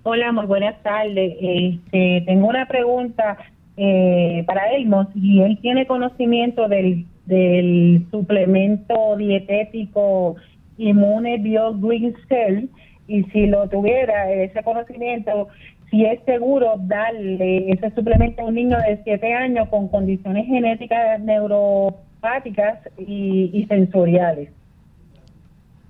[0.03, 1.35] Hola, muy buenas tardes.
[1.39, 3.37] Este, tengo una pregunta
[3.77, 10.37] eh, para Elmos y él tiene conocimiento del, del suplemento dietético
[10.77, 12.67] Inmune Bio Green Cell
[13.07, 15.49] y si lo tuviera ese conocimiento,
[15.91, 21.19] si es seguro darle ese suplemento a un niño de 7 años con condiciones genéticas
[21.19, 24.49] neuropáticas y, sensoriales.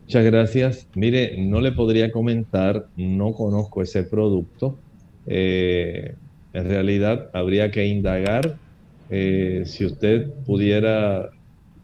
[0.06, 0.90] Muchas gracias.
[0.96, 4.78] Mire, no le podría comentar, no conozco ese producto.
[5.28, 6.16] Eh,
[6.54, 8.56] en realidad habría que indagar
[9.12, 11.30] eh, si usted pudiera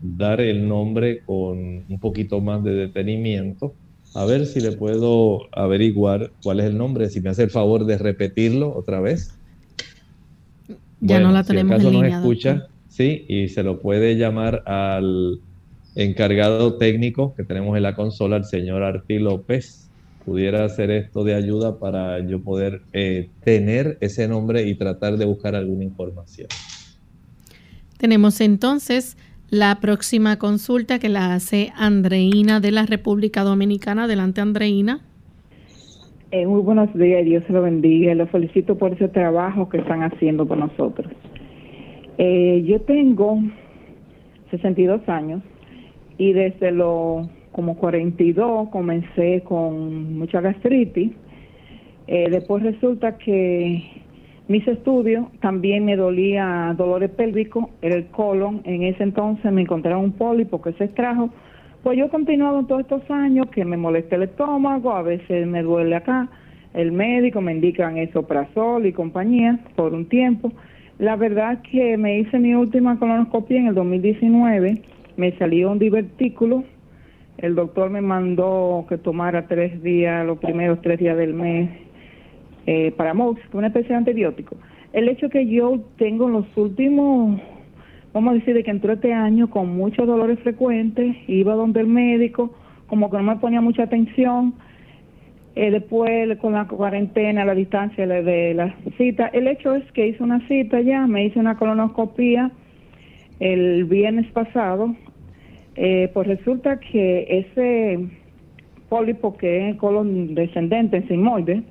[0.01, 3.73] dar el nombre con un poquito más de detenimiento
[4.13, 7.85] a ver si le puedo averiguar cuál es el nombre, si me hace el favor
[7.85, 9.33] de repetirlo otra vez.
[10.99, 15.39] Ya no la tenemos si acaso nos escucha, sí, y se lo puede llamar al
[15.95, 19.89] encargado técnico que tenemos en la consola, el señor Arti López.
[20.25, 25.25] Pudiera hacer esto de ayuda para yo poder eh, tener ese nombre y tratar de
[25.25, 26.49] buscar alguna información.
[27.97, 29.17] Tenemos entonces
[29.49, 34.03] la próxima consulta que la hace Andreina de la República Dominicana.
[34.03, 35.01] Adelante, Andreina.
[36.31, 38.13] Eh, muy buenos días, Dios se lo bendiga.
[38.13, 41.11] Lo felicito por ese trabajo que están haciendo por nosotros.
[42.17, 43.39] Eh, yo tengo
[44.51, 45.41] 62 años
[46.17, 51.11] y desde los como 42 comencé con mucha gastritis.
[52.07, 53.83] Eh, después resulta que
[54.47, 58.61] mis estudios también me dolía dolores pélvicos, el colon.
[58.63, 61.29] En ese entonces me encontraron un pólipo que se extrajo
[61.83, 65.63] Pues yo he continuado todos estos años que me molesta el estómago, a veces me
[65.63, 66.29] duele acá.
[66.73, 70.53] El médico me indican esoprazol y compañía por un tiempo.
[70.99, 74.81] La verdad que me hice mi última colonoscopia en el 2019,
[75.17, 76.63] me salió un divertículo.
[77.37, 81.69] El doctor me mandó que tomara tres días, los primeros tres días del mes,
[82.67, 84.55] eh, para MOX, una especie de antibiótico.
[84.93, 87.41] El hecho que yo tengo los últimos
[88.17, 91.87] vamos a decir, de que entró este año con muchos dolores frecuentes, iba donde el
[91.87, 92.51] médico,
[92.87, 94.55] como que no me ponía mucha atención.
[95.55, 100.23] Eh, después, con la cuarentena, la distancia de la cita, el hecho es que hice
[100.23, 102.51] una cita ya, me hice una colonoscopia
[103.39, 104.95] el viernes pasado.
[105.75, 107.99] Eh, pues resulta que ese
[108.89, 111.63] pólipo que es colon descendente, en simoide,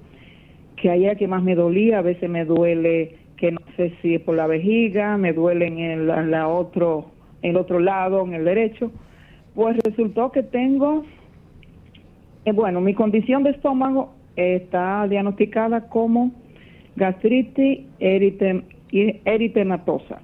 [0.76, 4.20] que allá que más me dolía, a veces me duele que no sé si es
[4.20, 7.06] por la vejiga, me duele en el la otro,
[7.42, 8.90] en el otro lado, en el derecho,
[9.54, 11.04] pues resultó que tengo,
[12.44, 16.32] eh, bueno, mi condición de estómago está diagnosticada como
[16.96, 20.20] gastritis eritem, eritematosa.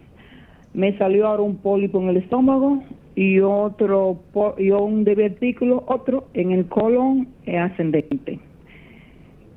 [0.75, 2.83] Me salió ahora un pólipo en el estómago
[3.15, 4.21] y otro
[4.57, 8.39] y un divertículo, otro en el colon ascendente.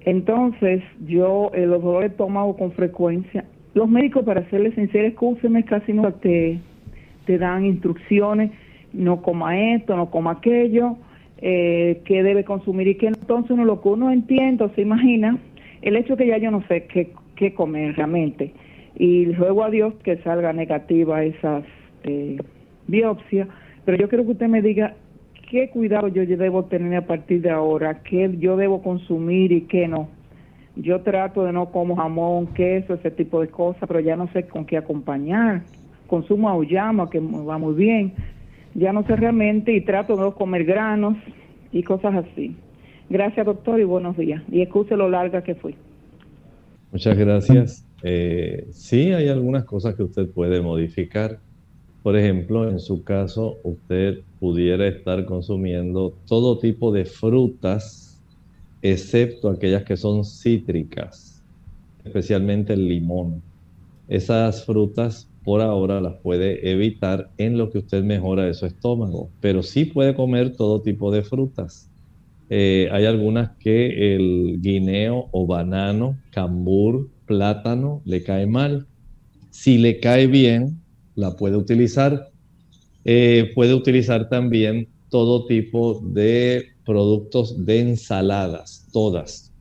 [0.06, 3.44] Entonces, yo, el dolor de estómago con frecuencia,
[3.74, 6.60] los médicos, para serles sinceros, escúcheme, casi no te,
[7.26, 8.52] te dan instrucciones,
[8.94, 10.98] no coma esto, no coma aquello,
[11.40, 13.08] eh, qué debe consumir y qué.
[13.08, 15.40] Entonces, uno, lo que uno entiende o se imagina,
[15.82, 18.54] el hecho que ya yo no sé qué, qué comer realmente.
[18.98, 21.66] Y ruego a Dios que salga negativa esas
[22.04, 22.38] eh,
[22.88, 23.48] biopsias,
[23.84, 24.94] pero yo quiero que usted me diga
[25.56, 29.88] qué cuidado yo debo tener a partir de ahora, qué yo debo consumir y qué
[29.88, 30.10] no.
[30.76, 34.46] Yo trato de no como jamón, queso, ese tipo de cosas, pero ya no sé
[34.48, 35.62] con qué acompañar.
[36.08, 38.14] Consumo auyama, que va muy bien.
[38.74, 41.16] Ya no sé realmente y trato de no comer granos
[41.72, 42.58] y cosas así.
[43.10, 44.44] Gracias, doctor, y buenos días.
[44.52, 45.74] Y excuse lo larga que fui.
[46.92, 47.88] Muchas gracias.
[48.04, 51.40] Eh, sí, hay algunas cosas que usted puede modificar.
[52.06, 58.22] Por ejemplo, en su caso, usted pudiera estar consumiendo todo tipo de frutas,
[58.80, 61.44] excepto aquellas que son cítricas,
[62.04, 63.42] especialmente el limón.
[64.08, 69.64] Esas frutas por ahora las puede evitar en lo que usted mejora su estómago, pero
[69.64, 71.90] sí puede comer todo tipo de frutas.
[72.50, 78.86] Eh, hay algunas que el guineo o banano, cambur, plátano le cae mal.
[79.50, 80.85] Si le cae bien,
[81.16, 82.30] la puede utilizar.
[83.04, 89.52] Eh, puede utilizar también todo tipo de productos de ensaladas, todas.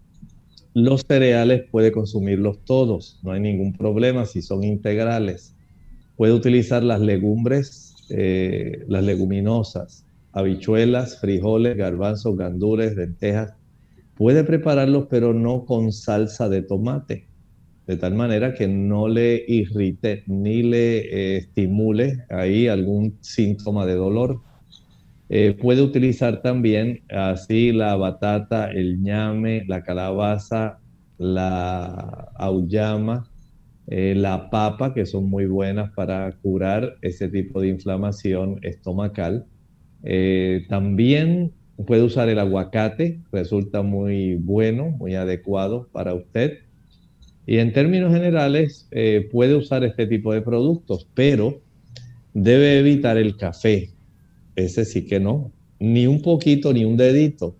[0.74, 5.54] Los cereales puede consumirlos todos, no hay ningún problema si son integrales.
[6.16, 13.54] Puede utilizar las legumbres, eh, las leguminosas, habichuelas, frijoles, garbanzos, gandules, lentejas.
[14.16, 17.26] Puede prepararlos, pero no con salsa de tomate
[17.86, 23.94] de tal manera que no le irrite ni le eh, estimule ahí algún síntoma de
[23.94, 24.40] dolor.
[25.28, 30.78] Eh, puede utilizar también así la batata, el ñame, la calabaza,
[31.18, 33.30] la auyama,
[33.86, 39.46] eh, la papa, que son muy buenas para curar ese tipo de inflamación estomacal.
[40.68, 41.52] también
[41.86, 46.63] puede usar el aguacate, resulta muy bueno, muy adecuado para usted.
[47.46, 51.60] Y en términos generales, eh, puede usar este tipo de productos, pero
[52.32, 53.90] debe evitar el café.
[54.56, 55.52] Ese sí que no.
[55.78, 57.56] Ni un poquito, ni un dedito.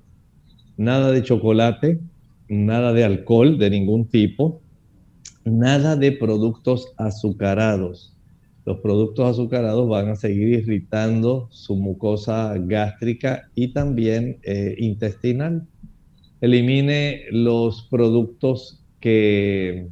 [0.77, 2.01] Nada de chocolate,
[2.49, 4.63] nada de alcohol de ningún tipo,
[5.45, 8.15] nada de productos azucarados.
[8.65, 15.67] Los productos azucarados van a seguir irritando su mucosa gástrica y también eh, intestinal.
[16.41, 19.89] Elimine los productos que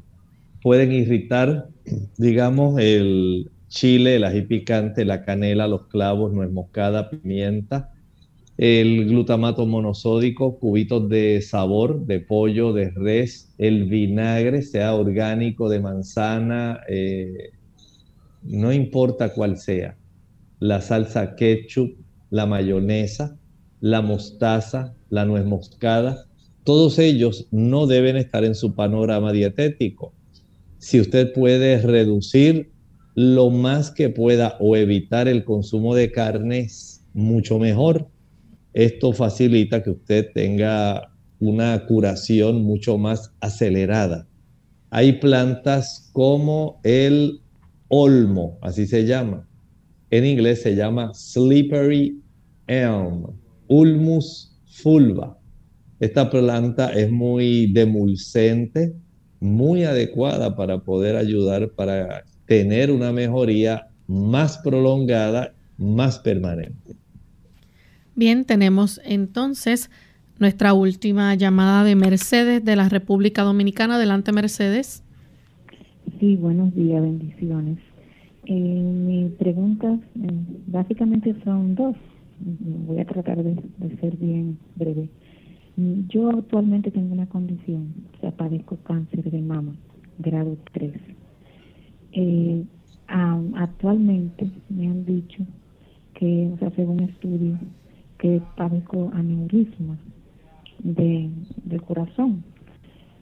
[0.63, 1.69] pueden irritar,
[2.17, 7.93] digamos, el chile, el ají picante, la canela, los clavos, nuez moscada, pimienta,
[8.57, 15.81] el glutamato monosódico, cubitos de sabor, de pollo, de res, el vinagre, sea orgánico, de
[15.81, 17.51] manzana, eh,
[18.45, 19.99] no importa cuál sea,
[20.59, 21.99] la salsa ketchup,
[22.31, 23.37] la mayonesa,
[23.81, 26.25] la mostaza, la nuez moscada,
[26.65, 30.15] todos ellos no deben estar en su panorama dietético.
[30.79, 32.73] Si usted puede reducir
[33.15, 38.09] lo más que pueda o evitar el consumo de carnes, mucho mejor.
[38.73, 44.27] Esto facilita que usted tenga una curación mucho más acelerada.
[44.91, 47.41] Hay plantas como el
[47.89, 49.49] olmo, así se llama.
[50.11, 52.21] En inglés se llama slippery
[52.67, 53.27] elm,
[53.69, 55.39] Ulmus fulva.
[56.03, 58.93] Esta planta es muy demulcente,
[59.39, 66.97] muy adecuada para poder ayudar para tener una mejoría más prolongada, más permanente.
[68.17, 69.91] Bien, tenemos entonces
[70.41, 73.95] nuestra última llamada de Mercedes de la República Dominicana.
[73.95, 75.05] Adelante, Mercedes.
[76.19, 77.79] Sí, buenos días, bendiciones.
[78.47, 80.27] Eh, mis preguntas eh,
[80.67, 81.95] básicamente son dos.
[82.89, 83.55] Voy a tratar de,
[84.01, 85.09] ser bien breve.
[85.77, 89.75] Yo actualmente tengo una condición, o sea, padezco cáncer de mama,
[90.19, 90.93] grado 3.
[92.13, 92.65] Eh,
[93.09, 95.45] actualmente me han dicho
[96.15, 97.59] que, o sea, según estudios,
[98.19, 99.97] que padezco aneurisma
[100.83, 101.31] de,
[101.65, 102.45] del corazón.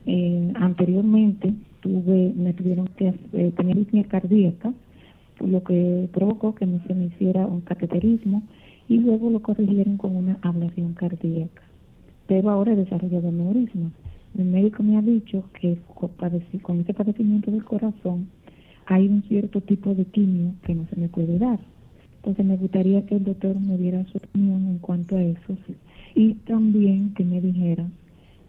[0.06, 4.72] Eh, anteriormente tuve, me tuvieron que eh, tener arritmia cardíaca,
[5.38, 8.42] lo que provocó que me, se me hiciera un cateterismo
[8.88, 11.69] y luego lo corrigieron con una ablación cardíaca.
[12.30, 13.90] Pero ahora he desarrollado aneurisma.
[14.38, 15.76] El médico me ha dicho que
[16.62, 18.28] con ese padecimiento del corazón
[18.86, 21.58] hay un cierto tipo de quimio que no se me puede dar.
[22.18, 25.58] Entonces me gustaría que el doctor me diera su opinión en cuanto a eso
[26.14, 27.88] y también que me dijera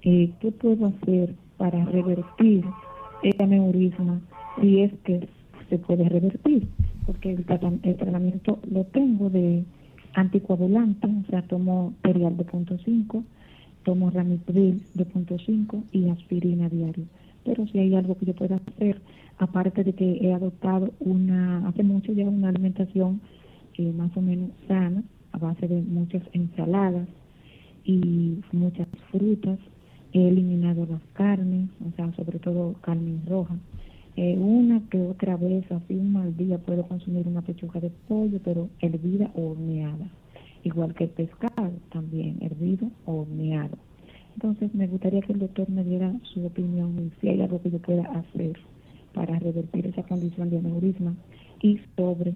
[0.03, 2.63] eh, qué puedo hacer para revertir
[3.23, 4.21] el aneurisma
[4.61, 5.27] si es que
[5.69, 6.67] se puede revertir,
[7.07, 9.63] porque el, tratamiento lo tengo de
[10.13, 13.23] anticoagulante, o sea, tomo Perial de punto 5,
[13.84, 17.05] tomo Ramipril de punto 5 y aspirina diario.
[17.43, 19.01] Pero si hay algo que yo pueda hacer,
[19.38, 23.21] aparte de que he adoptado una, hace mucho ya una alimentación
[23.77, 27.07] eh, más o menos sana, a base de muchas ensaladas
[27.84, 29.59] y muchas frutas.
[30.13, 33.55] He eliminado las carnes, o sea, sobre todo carne roja.
[34.17, 38.39] Eh, una que otra vez, así un mal día, puedo consumir una pechuga de pollo,
[38.43, 40.09] pero hervida o horneada.
[40.64, 43.78] Igual que el pescado, también hervido o horneado.
[44.36, 47.72] Entonces, me gustaría que el doctor me diera su opinión y si hay algo que
[47.72, 48.57] yo pueda hacer
[49.14, 51.16] para revertir esa condición de aneurisma
[51.62, 52.34] y sobre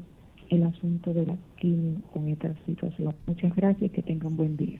[0.49, 3.15] el asunto de la quimio con esta situación.
[3.27, 4.79] Muchas gracias y que tengan buen día.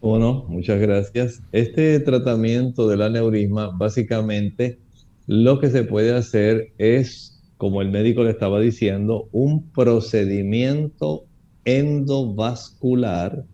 [0.00, 1.42] Bueno, muchas gracias.
[1.52, 4.78] Este tratamiento del aneurisma, básicamente,
[5.26, 11.24] lo que se puede hacer es, como el médico le estaba diciendo, un procedimiento
[11.64, 13.44] endovascular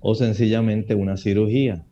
[0.00, 1.84] o sencillamente una cirugía.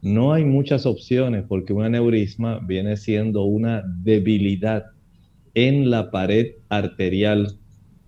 [0.00, 4.86] No hay muchas opciones porque un aneurisma viene siendo una debilidad
[5.54, 7.58] en la pared arterial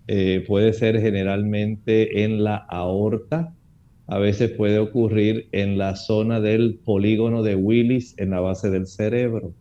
[0.07, 3.55] eh, puede ser generalmente en la aorta,
[4.07, 8.87] a veces puede ocurrir en la zona del polígono de Willis en la base del
[8.87, 9.55] cerebro.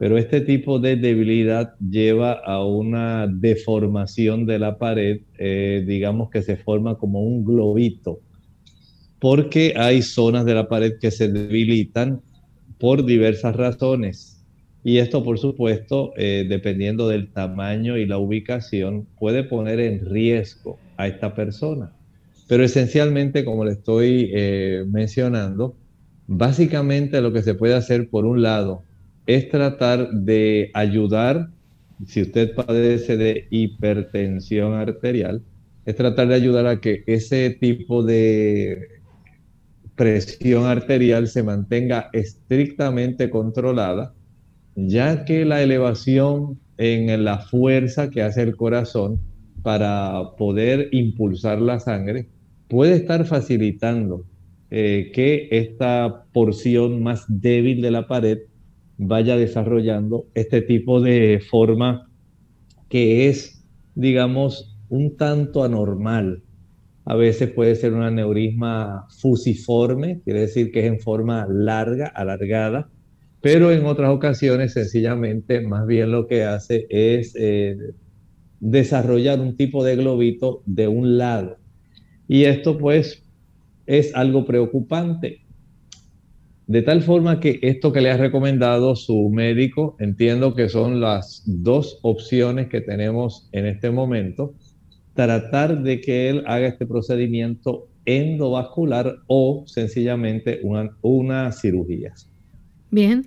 [0.00, 6.40] Pero este tipo de debilidad lleva a una deformación de la pared, eh, digamos que
[6.40, 8.18] se forma como un globito,
[9.18, 12.22] porque hay zonas de la pared que se debilitan
[12.78, 14.42] por diversas razones.
[14.82, 20.78] Y esto, por supuesto, eh, dependiendo del tamaño y la ubicación, puede poner en riesgo
[20.96, 21.92] a esta persona.
[22.48, 25.76] Pero esencialmente, como le estoy eh, mencionando,
[26.26, 28.84] básicamente lo que se puede hacer, por un lado,
[29.36, 31.50] es tratar de ayudar,
[32.06, 35.42] si usted padece de hipertensión arterial,
[35.86, 38.88] es tratar de ayudar a que ese tipo de
[39.94, 44.14] presión arterial se mantenga estrictamente controlada
[44.74, 49.20] ya que la elevación en la fuerza que hace el corazón
[49.62, 52.28] para poder impulsar la sangre
[52.68, 54.24] puede estar facilitando
[54.70, 58.38] eh, que esta porción más débil de la pared
[59.02, 62.10] vaya desarrollando este tipo de forma
[62.90, 66.42] que es, digamos, un tanto anormal.
[67.06, 72.90] A veces puede ser un aneurisma fusiforme, quiere decir que es en forma larga, alargada,
[73.40, 77.76] pero en otras ocasiones sencillamente más bien lo que hace es eh,
[78.60, 81.56] desarrollar un tipo de globito de un lado.
[82.28, 83.22] Y esto pues
[83.86, 85.40] es algo preocupante.
[86.70, 91.42] De tal forma que esto que le ha recomendado su médico, entiendo que son las
[91.44, 94.54] dos opciones que tenemos en este momento,
[95.14, 102.14] tratar de que él haga este procedimiento endovascular o sencillamente una, una cirugía.
[102.92, 103.26] Bien,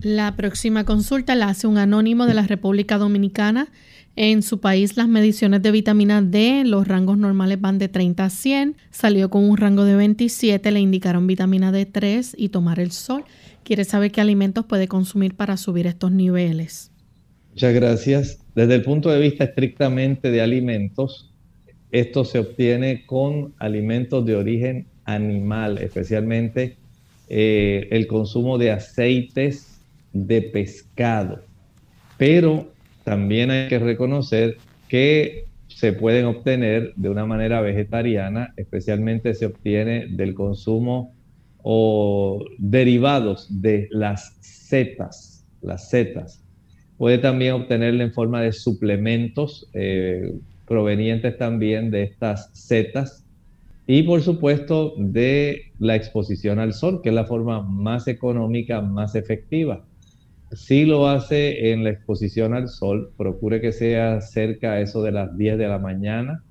[0.00, 3.72] la próxima consulta la hace un anónimo de la República Dominicana.
[4.16, 8.30] En su país las mediciones de vitamina D, los rangos normales van de 30 a
[8.30, 13.24] 100, salió con un rango de 27, le indicaron vitamina D3 y tomar el sol.
[13.64, 16.92] Quiere saber qué alimentos puede consumir para subir estos niveles.
[17.50, 18.38] Muchas gracias.
[18.54, 21.32] Desde el punto de vista estrictamente de alimentos,
[21.90, 26.76] esto se obtiene con alimentos de origen animal, especialmente
[27.28, 29.80] eh, el consumo de aceites
[30.12, 31.42] de pescado.
[32.16, 32.73] Pero
[33.04, 34.56] también hay que reconocer
[34.88, 41.14] que se pueden obtener de una manera vegetariana, especialmente se obtiene del consumo
[41.62, 46.42] o derivados de las setas, las setas.
[46.96, 50.32] Puede también obtenerla en forma de suplementos eh,
[50.66, 53.24] provenientes también de estas setas
[53.86, 59.14] y por supuesto de la exposición al sol, que es la forma más económica, más
[59.14, 59.84] efectiva.
[60.54, 65.12] Si lo hace en la exposición al sol, procure que sea cerca a eso de
[65.12, 66.42] las 10 de la mañana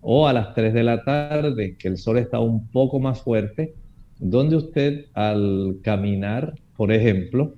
[0.00, 3.74] o a las 3 de la tarde, que el sol está un poco más fuerte,
[4.18, 7.54] donde usted al caminar, por ejemplo,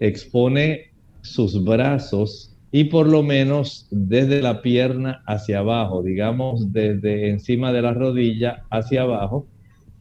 [0.00, 7.72] expone sus brazos y por lo menos desde la pierna hacia abajo, digamos desde encima
[7.72, 9.46] de la rodilla hacia abajo.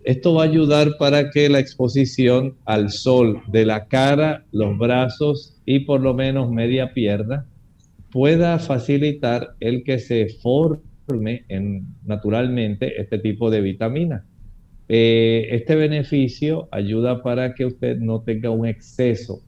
[0.03, 5.61] Esto va a ayudar para que la exposición al sol de la cara, los brazos
[5.65, 7.47] y por lo menos media pierna
[8.11, 14.25] pueda facilitar el que se forme en, naturalmente este tipo de vitamina.
[14.89, 19.41] Eh, este beneficio ayuda para que usted no tenga un exceso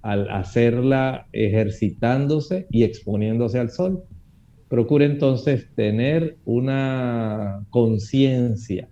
[0.00, 4.04] al hacerla ejercitándose y exponiéndose al sol.
[4.68, 8.88] Procure entonces tener una conciencia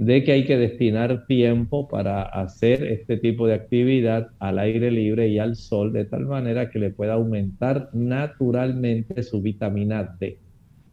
[0.00, 5.28] de que hay que destinar tiempo para hacer este tipo de actividad al aire libre
[5.28, 10.38] y al sol de tal manera que le pueda aumentar naturalmente su vitamina D.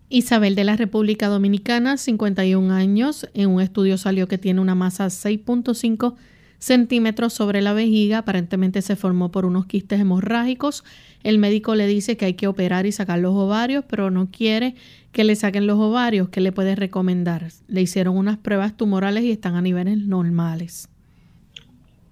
[0.10, 5.06] Isabel de la República Dominicana, 51 años, en un estudio salió que tiene una masa
[5.06, 6.16] 6.5
[6.60, 10.84] centímetros sobre la vejiga, aparentemente se formó por unos quistes hemorrágicos.
[11.24, 14.76] El médico le dice que hay que operar y sacar los ovarios, pero no quiere
[15.12, 16.30] que le saquen los ovarios.
[16.30, 17.48] ¿Qué le puede recomendar?
[17.68, 20.90] Le hicieron unas pruebas tumorales y están a niveles normales.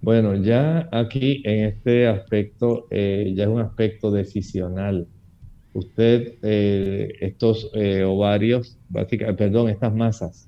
[0.02, 5.08] Bueno, ya aquí en este aspecto, eh, ya es un aspecto decisional.
[5.74, 10.48] Usted, eh, estos eh, ovarios, perdón, estas masas,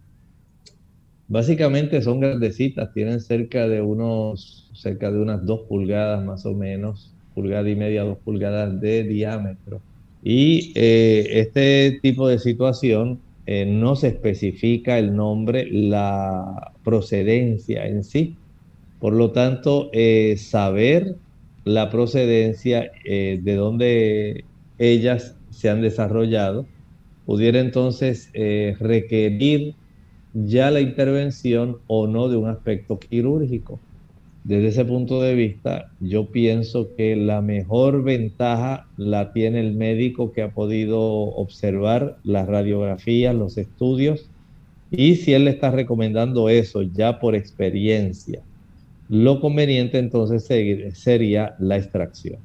[1.29, 7.17] Básicamente son grandecitas, tienen cerca de unos, cerca de unas dos pulgadas más o menos,
[7.33, 9.83] pulgada y media, dos pulgadas de diámetro.
[10.21, 18.03] Y eh, este tipo de situación eh, no se especifica el nombre, la procedencia en
[18.05, 18.39] sí.
[18.99, 21.17] Por lo tanto, eh, saber
[21.63, 24.47] la procedencia de dónde
[24.77, 26.69] ellas se han desarrollado
[27.25, 29.77] pudiera entonces requerir
[30.33, 33.79] ya la intervención o no de un aspecto quirúrgico.
[34.43, 40.31] Desde ese punto de vista, yo pienso que la mejor ventaja la tiene el médico
[40.31, 44.29] que ha podido observar las radiografías, los estudios,
[44.89, 48.41] y si él le está recomendando eso ya por experiencia,
[49.09, 50.45] lo conveniente entonces
[50.93, 52.39] sería la extracción.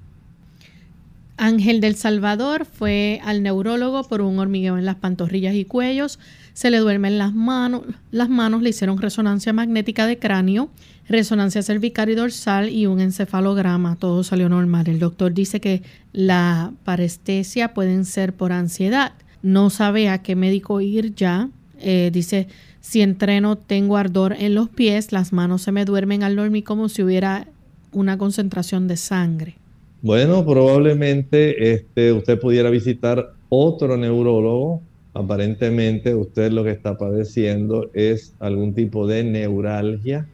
[1.36, 6.18] Ángel del Salvador fue al neurólogo por un hormigueo en las pantorrillas y cuellos
[6.54, 10.70] se le duermen las manos, las manos le hicieron resonancia magnética de cráneo,
[11.08, 14.88] resonancia cervical y dorsal y un encefalograma, todo salió normal.
[14.88, 19.12] El doctor dice que la parestesia pueden ser por ansiedad.
[19.42, 21.48] No sabe a qué médico ir ya.
[21.80, 22.48] Eh, dice,
[22.80, 26.88] si entreno tengo ardor en los pies, las manos se me duermen al dormir como
[26.88, 27.48] si hubiera
[27.92, 29.61] una concentración de sangre.
[30.02, 34.82] Bueno, probablemente este, usted pudiera visitar otro neurólogo.
[35.14, 40.26] Aparentemente usted lo que está padeciendo es algún tipo de neuralgia.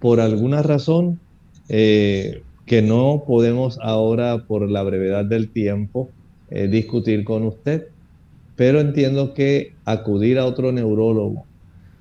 [0.00, 1.20] Por alguna razón
[1.68, 6.10] eh, que no podemos ahora por la brevedad del tiempo
[6.50, 7.86] eh, discutir con usted,
[8.56, 11.44] pero entiendo que acudir a otro neurólogo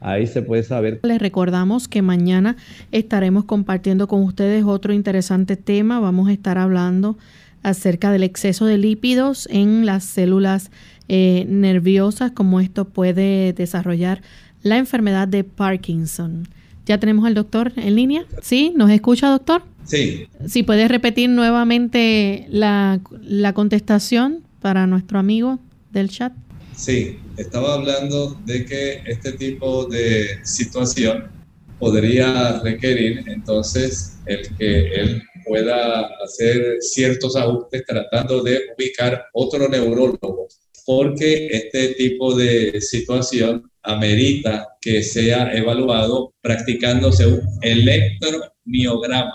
[0.02, 1.00] Ahí se puede saber.
[1.04, 2.58] Les recordamos que mañana
[2.92, 6.00] estaremos compartiendo con ustedes otro interesante tema.
[6.00, 7.18] Vamos a estar hablando
[7.64, 10.72] acerca del exceso de lípidos en las células
[11.08, 14.22] eh, nerviosas, como esto puede desarrollar
[14.64, 16.48] la enfermedad de Parkinson.
[16.88, 18.26] Ya tenemos al doctor en línea.
[18.42, 18.74] ¿Sí?
[18.76, 19.62] ¿Nos escucha, doctor?
[19.84, 20.28] Sí.
[20.48, 25.60] Si puede repetir nuevamente la, la contestación para nuestro amigo
[25.92, 26.34] del chat.
[26.76, 31.32] Sí, estaba hablando de que este tipo de situación
[31.80, 40.48] podría requerir entonces el que él pueda hacer ciertos ajustes tratando de ubicar otro neurólogo
[40.86, 49.34] porque este tipo de situación amerita que sea evaluado practicándose un electromiograma.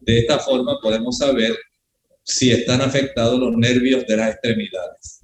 [0.00, 1.56] De esta forma podemos saber
[2.22, 5.23] si están afectados los nervios de las extremidades.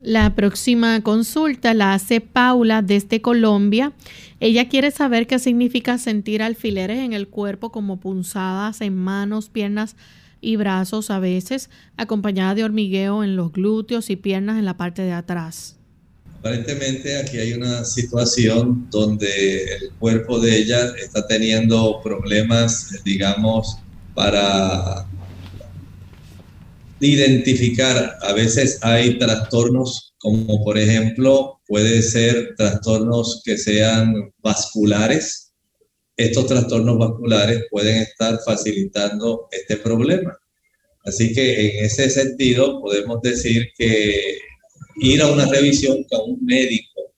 [0.00, 3.92] La próxima consulta la hace Paula desde Colombia.
[4.38, 9.96] Ella quiere saber qué significa sentir alfileres en el cuerpo como punzadas en manos, piernas
[10.40, 15.02] y brazos a veces, acompañada de hormigueo en los glúteos y piernas en la parte
[15.02, 15.74] de atrás.
[16.38, 23.78] Aparentemente aquí hay una situación donde el cuerpo de ella está teniendo problemas, digamos,
[24.14, 25.08] para
[27.00, 28.18] identificar.
[28.22, 35.52] A veces hay trastornos como por ejemplo puede ser trastornos que sean vasculares.
[36.16, 40.36] Estos trastornos vasculares pueden estar facilitando este problema.
[41.04, 44.38] Así que en ese sentido podemos decir que
[45.00, 47.14] ir a una revisión con un médico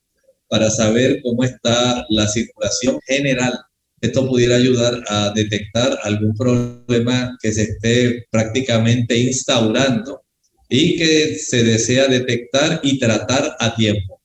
[0.48, 3.54] para saber cómo está la circulación general.
[4.00, 10.22] Esto pudiera ayudar a detectar algún problema que se esté prácticamente instaurando
[10.68, 14.20] y que se desea detectar y tratar a tiempo.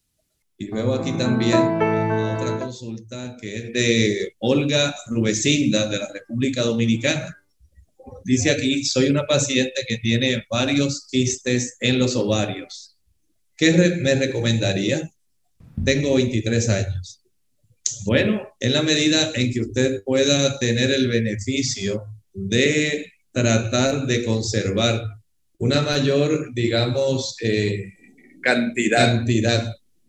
[0.57, 7.38] Y luego aquí también otra consulta que es de Olga Rubecinda de la República Dominicana.
[8.23, 12.95] Dice aquí, soy una paciente que tiene varios quistes en los ovarios
[13.57, 13.71] ¿Qué
[14.01, 15.09] me recomendaría?
[15.84, 17.21] Tengo 23 años.
[18.06, 25.04] Bueno, en la medida en que usted pueda tener el beneficio de tratar de conservar
[25.58, 27.92] una mayor, digamos, eh,
[28.42, 29.24] cantidad,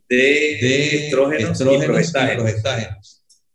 [0.09, 1.65] de, estrógenos, y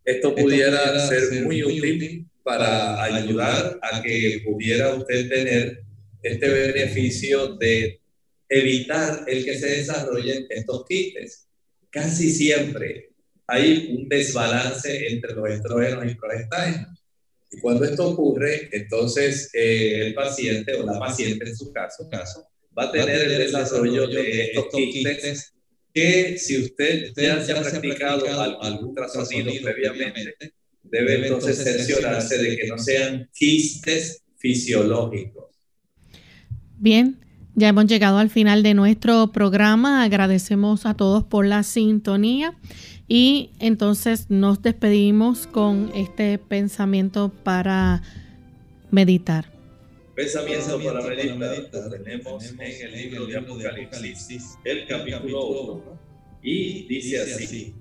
[0.04, 5.84] Esto pudiera, ser, muy útil para ayudar a que pudiera usted tener
[6.24, 8.02] este beneficio de
[8.50, 11.48] evitar el que se desarrollen estos quistes.
[11.92, 13.11] Casi siempre
[13.48, 17.04] hay un desbalance entre los estrógenos y progestágenos.
[17.52, 22.48] Y cuando esto ocurre, entonces eh, el paciente o la paciente en su caso, caso
[22.78, 25.54] va a tener el desarrollo de estos quistes
[25.94, 28.26] que si usted, usted ya ha practicado
[28.62, 35.46] algún ultrasonido previamente, debe entonces cerciorarse de que no sean quistes fisiológicos.
[36.78, 37.20] Bien,
[37.56, 40.04] ya hemos llegado al final de nuestro programa.
[40.04, 42.58] Agradecemos a todos por la sintonía
[43.14, 48.02] y entonces nos despedimos con este pensamiento para
[48.90, 49.52] meditar.
[50.16, 51.90] Pensamiento para meditar.
[51.90, 55.84] Tenemos en el libro de Apocalipsis el capítulo 1
[56.42, 57.74] y dice así.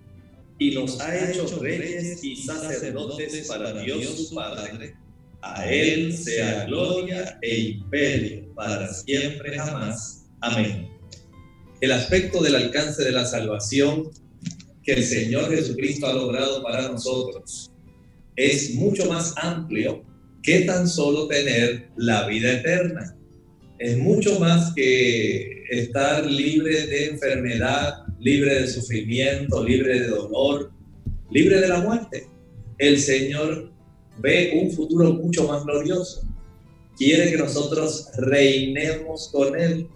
[0.59, 4.97] Y nos ha hecho reyes y sacerdotes para Dios su Padre
[5.43, 10.25] a Él sea gloria e imperio para siempre jamás.
[10.41, 10.89] Amén.
[11.81, 14.11] El aspecto del alcance de la salvación
[14.83, 17.71] que el Señor Jesucristo ha logrado para nosotros
[18.41, 20.03] es mucho más amplio
[20.43, 23.15] que tan solo tener la vida eterna.
[23.79, 30.73] Es mucho más que estar libre de enfermedad, libre de sufrimiento, libre de dolor,
[31.31, 32.27] libre de la muerte.
[32.79, 33.71] El Señor
[34.19, 36.23] ve un futuro mucho más glorioso.
[36.97, 39.87] Quiere que nosotros reinemos con Él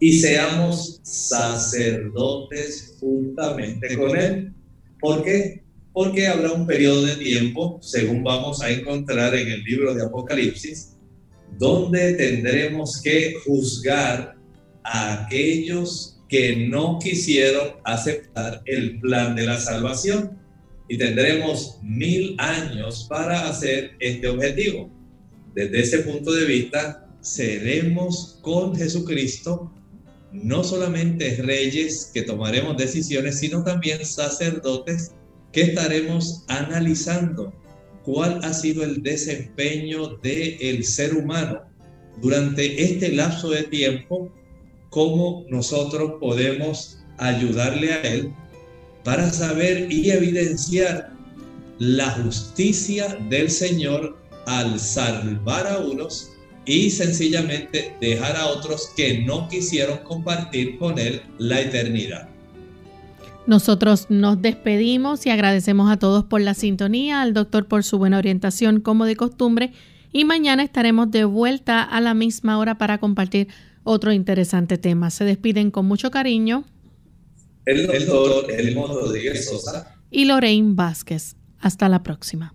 [0.00, 4.52] y seamos sacerdotes juntamente con Él.
[5.00, 5.62] ¿Por qué?
[5.92, 10.96] Porque habrá un periodo de tiempo, según vamos a encontrar en el libro de Apocalipsis,
[11.58, 14.36] donde tendremos que juzgar
[14.82, 20.38] a aquellos que no quisieron aceptar el plan de la salvación
[20.88, 24.90] y tendremos mil años para hacer este objetivo.
[25.54, 29.72] Desde ese punto de vista, seremos con Jesucristo
[30.34, 35.12] no solamente reyes que tomaremos decisiones, sino también sacerdotes
[35.52, 37.52] que estaremos analizando
[38.02, 41.62] cuál ha sido el desempeño del el ser humano
[42.20, 44.28] durante este lapso de tiempo,
[44.90, 48.32] cómo nosotros podemos ayudarle a él
[49.04, 51.12] para saber y evidenciar
[51.78, 54.16] la justicia del Señor
[54.46, 56.33] al salvar a unos
[56.64, 62.28] y sencillamente dejar a otros que no quisieron compartir con Él la eternidad.
[63.46, 68.18] Nosotros nos despedimos y agradecemos a todos por la sintonía, al doctor por su buena
[68.18, 69.72] orientación como de costumbre
[70.12, 73.48] y mañana estaremos de vuelta a la misma hora para compartir
[73.82, 75.10] otro interesante tema.
[75.10, 76.64] Se despiden con mucho cariño
[77.66, 81.36] el doctor Elmo Rodríguez Sosa y Lorraine Vázquez.
[81.58, 82.54] Hasta la próxima.